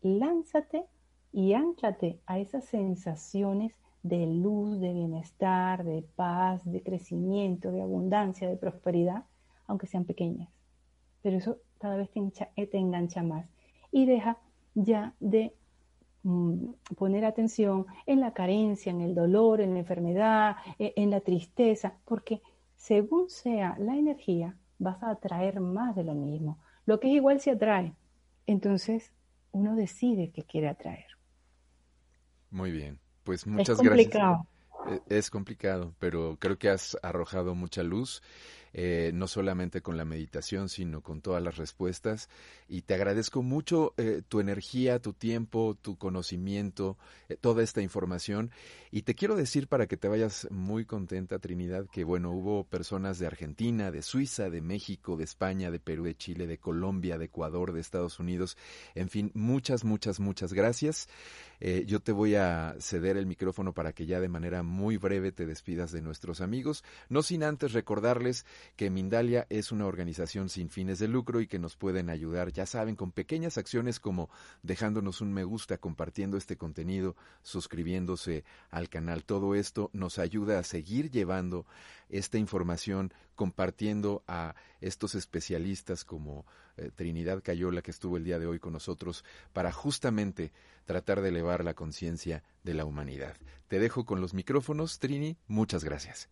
lánzate 0.00 0.84
y 1.32 1.54
anclate 1.54 2.20
a 2.26 2.38
esas 2.38 2.64
sensaciones 2.64 3.74
de 4.04 4.24
luz, 4.28 4.78
de 4.78 4.92
bienestar, 4.92 5.82
de 5.82 6.02
paz, 6.14 6.62
de 6.64 6.80
crecimiento, 6.80 7.72
de 7.72 7.82
abundancia, 7.82 8.48
de 8.48 8.56
prosperidad, 8.56 9.24
aunque 9.66 9.88
sean 9.88 10.04
pequeñas. 10.04 10.48
Pero 11.20 11.38
eso 11.38 11.58
cada 11.84 11.96
vez 11.96 12.08
eh, 12.56 12.66
te, 12.66 12.78
engancha 12.78 13.22
más 13.22 13.46
y 13.92 14.06
deja 14.06 14.38
ya 14.74 15.12
de 15.20 15.54
mm, 16.22 16.70
poner 16.96 17.26
atención 17.26 17.84
en 18.06 18.20
la 18.20 18.32
carencia, 18.32 18.88
en 18.88 19.02
el 19.02 19.14
dolor, 19.14 19.60
en 19.60 19.74
la 19.74 19.80
enfermedad, 19.80 20.56
eh, 20.78 20.94
en 20.96 21.10
la 21.10 21.20
tristeza, 21.20 21.98
porque 22.06 22.40
según 22.74 23.28
sea 23.28 23.76
la 23.78 23.96
energía, 23.96 24.56
vas 24.78 25.02
a 25.02 25.10
atraer 25.10 25.60
más 25.60 25.94
de 25.94 26.04
lo 26.04 26.14
mismo. 26.14 26.58
Lo 26.86 27.00
que 27.00 27.08
es 27.08 27.16
igual 27.16 27.42
se 27.42 27.50
atrae. 27.50 27.94
Entonces, 28.46 29.12
uno 29.52 29.76
decide 29.76 30.30
qué 30.30 30.42
quiere 30.42 30.68
atraer. 30.68 31.18
Muy 32.48 32.70
bien. 32.70 32.98
Pues 33.24 33.46
muchas 33.46 33.78
es 33.78 33.86
complicado. 33.86 34.46
gracias. 34.86 35.10
E, 35.10 35.18
es 35.18 35.28
complicado, 35.28 35.94
pero 35.98 36.38
creo 36.40 36.58
que 36.58 36.70
has 36.70 36.96
arrojado 37.02 37.54
mucha 37.54 37.82
luz 37.82 38.22
eh, 38.76 39.12
no 39.14 39.28
solamente 39.28 39.82
con 39.82 39.96
la 39.96 40.04
meditación, 40.04 40.68
sino 40.68 41.00
con 41.00 41.20
todas 41.20 41.40
las 41.40 41.56
respuestas. 41.56 42.28
Y 42.68 42.82
te 42.82 42.94
agradezco 42.94 43.40
mucho 43.40 43.94
eh, 43.98 44.22
tu 44.26 44.40
energía, 44.40 44.98
tu 44.98 45.12
tiempo, 45.12 45.78
tu 45.80 45.96
conocimiento, 45.96 46.98
eh, 47.28 47.36
toda 47.36 47.62
esta 47.62 47.82
información. 47.82 48.50
Y 48.90 49.02
te 49.02 49.14
quiero 49.14 49.36
decir 49.36 49.68
para 49.68 49.86
que 49.86 49.96
te 49.96 50.08
vayas 50.08 50.48
muy 50.50 50.86
contenta, 50.86 51.38
Trinidad, 51.38 51.86
que 51.88 52.02
bueno, 52.02 52.32
hubo 52.32 52.64
personas 52.64 53.20
de 53.20 53.28
Argentina, 53.28 53.92
de 53.92 54.02
Suiza, 54.02 54.50
de 54.50 54.60
México, 54.60 55.16
de 55.16 55.22
España, 55.22 55.70
de 55.70 55.78
Perú, 55.78 56.02
de 56.02 56.16
Chile, 56.16 56.48
de 56.48 56.58
Colombia, 56.58 57.16
de 57.16 57.26
Ecuador, 57.26 57.72
de 57.72 57.80
Estados 57.80 58.18
Unidos. 58.18 58.56
En 58.96 59.08
fin, 59.08 59.30
muchas, 59.34 59.84
muchas, 59.84 60.18
muchas 60.18 60.52
gracias. 60.52 61.08
yo 61.86 62.00
te 62.00 62.12
voy 62.12 62.34
a 62.34 62.74
ceder 62.80 63.16
el 63.16 63.26
micrófono 63.26 63.72
para 63.72 63.92
que 63.92 64.04
ya 64.04 64.20
de 64.20 64.28
manera 64.28 64.62
muy 64.62 64.96
breve 64.96 65.32
te 65.32 65.46
despidas 65.46 65.92
de 65.92 66.02
nuestros 66.02 66.40
amigos, 66.40 66.84
no 67.08 67.22
sin 67.22 67.42
antes 67.42 67.72
recordarles 67.72 68.44
que 68.76 68.90
Mindalia 68.90 69.46
es 69.50 69.72
una 69.72 69.86
organización 69.86 70.48
sin 70.48 70.70
fines 70.70 70.98
de 70.98 71.08
lucro 71.08 71.40
y 71.40 71.46
que 71.46 71.58
nos 71.58 71.76
pueden 71.76 72.10
ayudar, 72.10 72.52
ya 72.52 72.66
saben, 72.66 72.96
con 72.96 73.12
pequeñas 73.12 73.58
acciones 73.58 74.00
como 74.00 74.30
dejándonos 74.62 75.20
un 75.20 75.32
me 75.32 75.44
gusta, 75.44 75.78
compartiendo 75.78 76.36
este 76.36 76.56
contenido, 76.56 77.16
suscribiéndose 77.42 78.44
al 78.70 78.88
canal. 78.88 79.24
Todo 79.24 79.54
esto 79.54 79.90
nos 79.92 80.18
ayuda 80.18 80.58
a 80.58 80.64
seguir 80.64 81.10
llevando 81.10 81.66
esta 82.08 82.38
información, 82.38 83.12
compartiendo 83.34 84.22
a 84.26 84.54
estos 84.80 85.14
especialistas 85.14 86.04
como 86.04 86.46
eh, 86.76 86.90
Trinidad 86.94 87.42
Cayola, 87.42 87.82
que 87.82 87.90
estuvo 87.90 88.16
el 88.16 88.24
día 88.24 88.38
de 88.38 88.46
hoy 88.46 88.58
con 88.58 88.72
nosotros, 88.72 89.24
para 89.52 89.72
justamente 89.72 90.52
tratar 90.84 91.20
de 91.20 91.30
elevar 91.30 91.64
la 91.64 91.74
conciencia 91.74 92.42
de 92.62 92.74
la 92.74 92.84
humanidad. 92.84 93.36
Te 93.68 93.78
dejo 93.78 94.04
con 94.04 94.20
los 94.20 94.34
micrófonos, 94.34 94.98
Trini. 94.98 95.36
Muchas 95.46 95.84
gracias. 95.84 96.28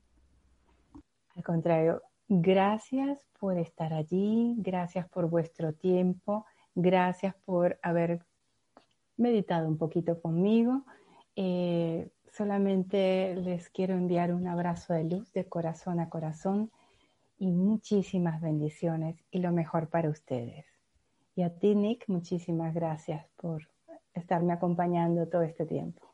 Al 1.34 1.42
contrario, 1.42 2.02
Gracias 2.34 3.26
por 3.38 3.58
estar 3.58 3.92
allí, 3.92 4.54
gracias 4.56 5.06
por 5.06 5.28
vuestro 5.28 5.74
tiempo, 5.74 6.46
gracias 6.74 7.34
por 7.44 7.78
haber 7.82 8.24
meditado 9.18 9.68
un 9.68 9.76
poquito 9.76 10.18
conmigo. 10.18 10.82
Eh, 11.36 12.08
solamente 12.32 13.36
les 13.36 13.68
quiero 13.68 13.92
enviar 13.92 14.32
un 14.32 14.46
abrazo 14.48 14.94
de 14.94 15.04
luz 15.04 15.30
de 15.34 15.44
corazón 15.44 16.00
a 16.00 16.08
corazón 16.08 16.70
y 17.38 17.50
muchísimas 17.50 18.40
bendiciones 18.40 19.22
y 19.30 19.40
lo 19.40 19.52
mejor 19.52 19.90
para 19.90 20.08
ustedes. 20.08 20.64
Y 21.36 21.42
a 21.42 21.50
ti, 21.50 21.74
Nick, 21.74 22.08
muchísimas 22.08 22.72
gracias 22.72 23.26
por 23.36 23.68
estarme 24.14 24.54
acompañando 24.54 25.28
todo 25.28 25.42
este 25.42 25.66
tiempo. 25.66 26.11